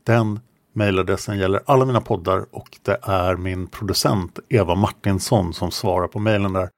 [0.03, 0.39] Den
[0.73, 6.19] mejladressen gäller alla mina poddar och det är min producent Eva Martinsson som svarar på
[6.19, 6.69] mejlen där.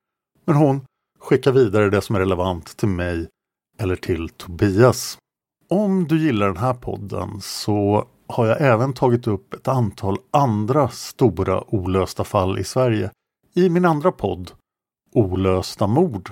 [0.45, 0.81] Men hon
[1.19, 3.27] skickar vidare det som är relevant till mig
[3.79, 5.17] eller till Tobias.
[5.69, 10.89] Om du gillar den här podden så har jag även tagit upp ett antal andra
[10.89, 13.09] stora olösta fall i Sverige
[13.53, 14.51] i min andra podd
[15.15, 16.31] Olösta mord.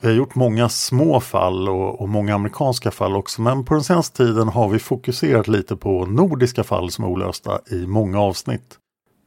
[0.00, 3.82] Vi har gjort många små fall och, och, många amerikanska fall också men på den
[3.82, 8.78] senaste tiden har vi fokuserat lite på nordiska fall som är olösta i många avsnitt.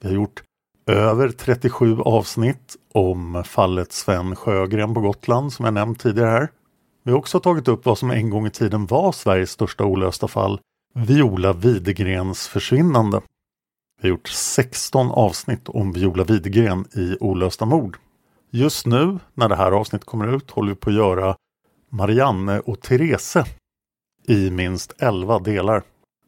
[0.01, 0.43] Vi har gjort
[0.88, 6.49] över 37 avsnitt om fallet Sven Sjögren på Gotland som jag nämnt tidigare här.
[7.03, 10.28] Vi har också tagit upp vad som en gång i tiden var Sveriges största olösta
[10.28, 10.59] fall,
[10.95, 13.21] Viola Widegrens försvinnande.
[14.01, 17.97] Vi har gjort 16 avsnitt om Viola Widegren i Olösta mord.
[18.51, 21.35] Just nu när det här avsnittet kommer ut håller vi på att göra
[21.89, 23.37] Marianne och Therese
[24.27, 25.83] i minst 11 delar.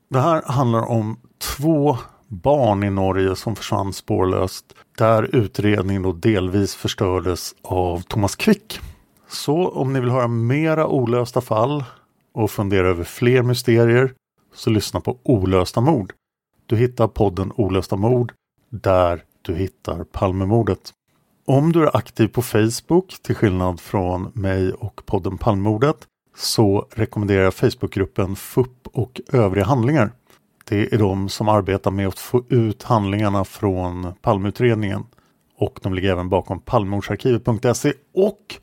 [0.09, 1.97] Det här handlar om två
[2.27, 4.65] barn i Norge som försvann spårlöst.
[4.97, 8.79] Där utredningen då delvis förstördes av Thomas Quick.
[9.27, 11.83] Så om ni vill höra mera olösta fall
[12.33, 14.13] och fundera över fler mysterier
[14.55, 16.13] så lyssna på Olösta mord.
[16.65, 18.33] Du hittar podden Olösta mord
[18.69, 20.93] där du hittar Palmemordet.
[21.45, 25.97] Om du är aktiv på Facebook, till skillnad från mig och podden Palmemordet,
[26.35, 30.11] så rekommenderar jag Facebookgruppen FUP och övriga handlingar.
[30.69, 35.03] Det är de som arbetar med att få ut handlingarna från Palmeutredningen.
[35.57, 38.55] Och de ligger även bakom palmemordsarkivet.se och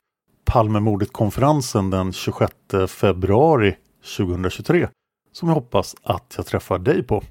[0.45, 2.55] Palmemordet-konferensen den 26
[2.89, 3.77] februari
[4.17, 4.89] 2023
[5.33, 7.23] som jag hoppas att jag träffar dig på.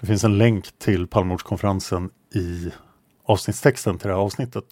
[0.00, 2.70] Det finns en länk till Palmemordskonferensen i
[3.24, 4.64] avsnittstexten till det här avsnittet.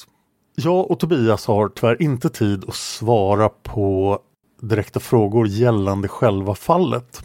[0.55, 4.19] Jag och Tobias har tyvärr inte tid att svara på
[4.61, 7.23] direkta frågor gällande själva fallet.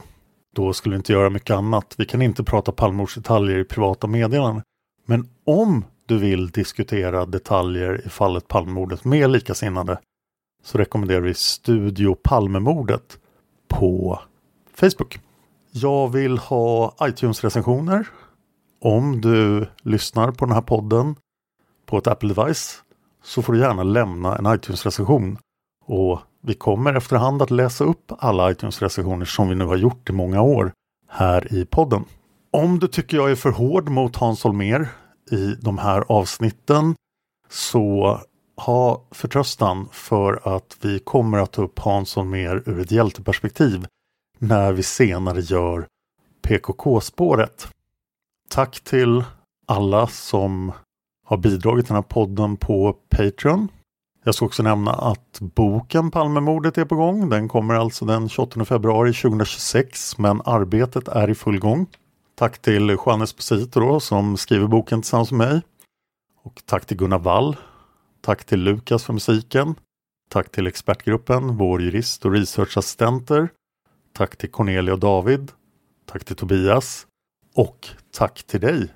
[0.56, 1.95] Då skulle vi inte göra mycket annat.
[1.97, 4.64] Vi kan inte prata Palmemordsdetaljer i privata meddelanden.
[5.06, 9.99] Men om du vill diskutera detaljer i fallet Palmemordet med likasinnade
[10.64, 13.20] så rekommenderar vi Studio Palmemordet
[13.68, 14.20] på
[14.74, 15.20] Facebook.
[15.78, 18.07] Jag vill ha iTunes-recensioner.
[18.82, 21.15] Om du lyssnar på den här podden
[21.86, 22.82] på ett Apple-device
[23.23, 25.38] så får du gärna lämna en iTunes-recension.
[25.86, 30.13] Och vi kommer efterhand att läsa upp alla iTunes-recensioner som vi nu har gjort i
[30.13, 30.71] många år
[31.09, 32.05] här i podden.
[32.51, 34.88] Om du tycker jag är för hård mot Hans Holmér
[35.32, 36.95] i de här avsnitten
[37.49, 38.19] så
[38.57, 43.86] ha förtröstan för att vi kommer att ta upp Hans Holmér ur ett hjälteperspektiv
[44.39, 45.88] när vi senare gör
[46.41, 47.67] PKK-spåret.
[48.49, 49.23] Tack till
[49.65, 50.71] alla som
[51.25, 53.67] har bidragit till den här podden på Patreon.
[54.23, 57.29] Jag ska också nämna att boken Palmemordet är på gång.
[57.29, 61.88] Den kommer alltså den 28 februari 2026 men arbetet är i full gång.
[62.36, 65.61] Tack till Juan Esposito då, som skriver boken tillsammans med mig.
[66.43, 67.55] Och tack till Gunnar Wall.
[68.21, 69.75] Tack till Lukas för musiken.
[70.29, 73.49] Tack till expertgruppen, vår jurist och researchassistenter.
[74.18, 75.51] Tack till Cornelia och David.
[76.11, 77.05] Tack till Tobias.
[77.55, 77.88] Och
[78.18, 78.88] tack till dig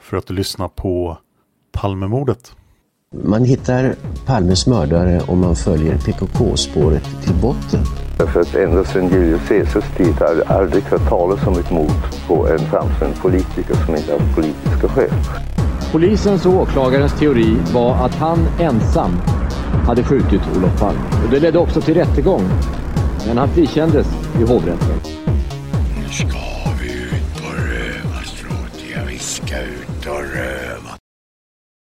[0.00, 1.18] för att du lyssnar på
[1.72, 2.52] Palmemordet.
[3.24, 3.94] Man hittar
[4.26, 7.84] Palmes mördare om man följer PKK-spåret till botten.
[8.32, 12.26] För att ända sedan Julius Caesars tid har det aldrig hört talas om ett mord
[12.26, 15.10] på en framstående politiker som inte haft politiska skäl.
[15.92, 19.12] Polisens och åklagarens teori var att han ensam
[19.86, 21.00] hade skjutit Olof Palme.
[21.24, 22.42] Och det ledde också till rättegång
[23.26, 24.06] men han frikändes
[24.40, 25.00] i hovrätten.